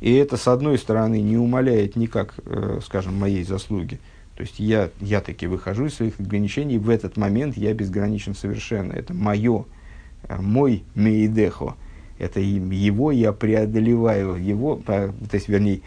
И 0.00 0.12
это, 0.14 0.36
с 0.36 0.48
одной 0.48 0.78
стороны, 0.78 1.20
не 1.20 1.36
умаляет 1.36 1.96
никак, 1.96 2.34
э, 2.44 2.80
скажем, 2.84 3.18
моей 3.18 3.44
заслуги. 3.44 3.98
То 4.36 4.42
есть 4.42 4.58
я, 4.58 4.90
я 5.00 5.20
таки 5.20 5.46
выхожу 5.46 5.86
из 5.86 5.94
своих 5.94 6.18
ограничений, 6.18 6.78
в 6.78 6.90
этот 6.90 7.16
момент 7.16 7.56
я 7.56 7.72
безграничен 7.72 8.34
совершенно. 8.34 8.92
Это 8.92 9.14
мое, 9.14 9.64
э, 10.28 10.40
мой 10.40 10.84
мейдехо– 10.94 11.76
это 12.18 12.40
его 12.40 13.10
я 13.10 13.32
преодолеваю, 13.32 14.36
его, 14.36 14.80
то 14.86 15.12
есть, 15.32 15.48
вернее, 15.48 15.80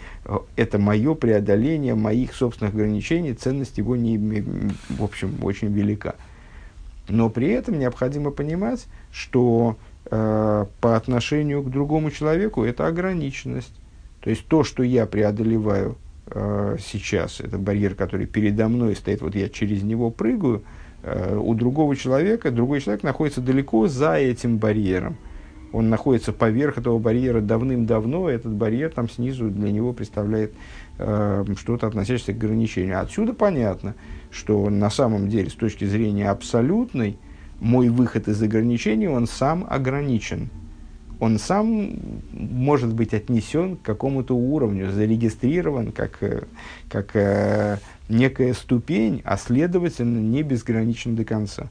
это 0.58 0.78
мое 0.78 1.16
преодоление 1.16 1.95
моих 1.95 2.34
собственных 2.34 2.74
ограничений, 2.74 3.34
ценность 3.34 3.78
его, 3.78 3.95
не, 3.95 4.18
в 4.89 5.03
общем, 5.03 5.38
очень 5.43 5.72
велика. 5.72 6.16
Но 7.08 7.30
при 7.30 7.47
этом 7.47 7.80
необходимо 7.80 8.32
понимать, 8.32 8.88
что 9.12 9.78
э, 10.12 10.66
по 10.82 10.97
отношению 10.97 11.64
к 11.64 11.72
другому 11.72 12.12
человеку 12.12 12.66
это 12.66 12.86
ограниченность. 12.86 13.74
То 14.22 14.30
есть 14.30 14.47
то, 14.47 14.63
что 14.63 14.84
я 14.84 15.05
преодолеваю 15.05 15.97
э, 16.28 16.78
сейчас, 16.80 17.39
это 17.39 17.57
барьер, 17.57 17.95
который 17.95 18.26
передо 18.26 18.68
мной 18.68 18.95
стоит, 18.95 19.22
вот 19.22 19.36
я 19.36 19.49
через 19.49 19.84
него 19.84 20.09
прыгаю, 20.09 20.63
э, 21.03 21.38
у 21.38 21.53
другого 21.53 21.95
человека, 21.95 22.51
другой 22.51 22.82
человек 22.82 23.03
находится 23.03 23.41
далеко 23.41 23.88
за 23.88 24.15
этим 24.15 24.57
барьером 24.57 25.18
он 25.72 25.89
находится 25.89 26.34
поверх 26.34 26.78
этого 26.78 26.97
барьера 26.99 27.41
давным-давно, 27.41 28.30
этот 28.30 28.53
барьер 28.53 28.91
там 28.91 29.09
снизу 29.09 29.49
для 29.49 29.72
него 29.72 29.93
представляет 29.93 30.53
э, 30.97 31.45
что-то 31.57 31.88
относящееся 31.88 32.34
к 32.34 32.38
ограничению. 32.38 33.01
Отсюда 33.01 33.34
понятно, 33.34 33.95
что 34.32 34.70
на 34.70 34.89
самом 34.89 35.30
деле, 35.30 35.49
с 35.49 35.53
точки 35.53 35.86
зрения 35.86 36.30
абсолютной, 36.30 37.18
мой 37.59 37.89
выход 37.89 38.28
из 38.28 38.41
ограничений, 38.41 39.07
он 39.07 39.28
сам 39.28 39.65
ограничен. 39.70 40.49
Он 41.20 41.39
сам 41.39 41.93
может 42.32 42.93
быть 42.93 43.13
отнесен 43.13 43.78
к 43.78 43.82
какому-то 43.82 44.36
уровню, 44.36 44.91
зарегистрирован 44.91 45.91
как, 45.91 46.22
э, 46.22 46.43
как 46.89 47.15
э, 47.15 47.78
некая 48.07 48.53
ступень, 48.53 49.22
а 49.26 49.38
следовательно 49.38 50.20
не 50.20 50.43
безграничен 50.43 51.15
до 51.15 51.26
конца. 51.26 51.70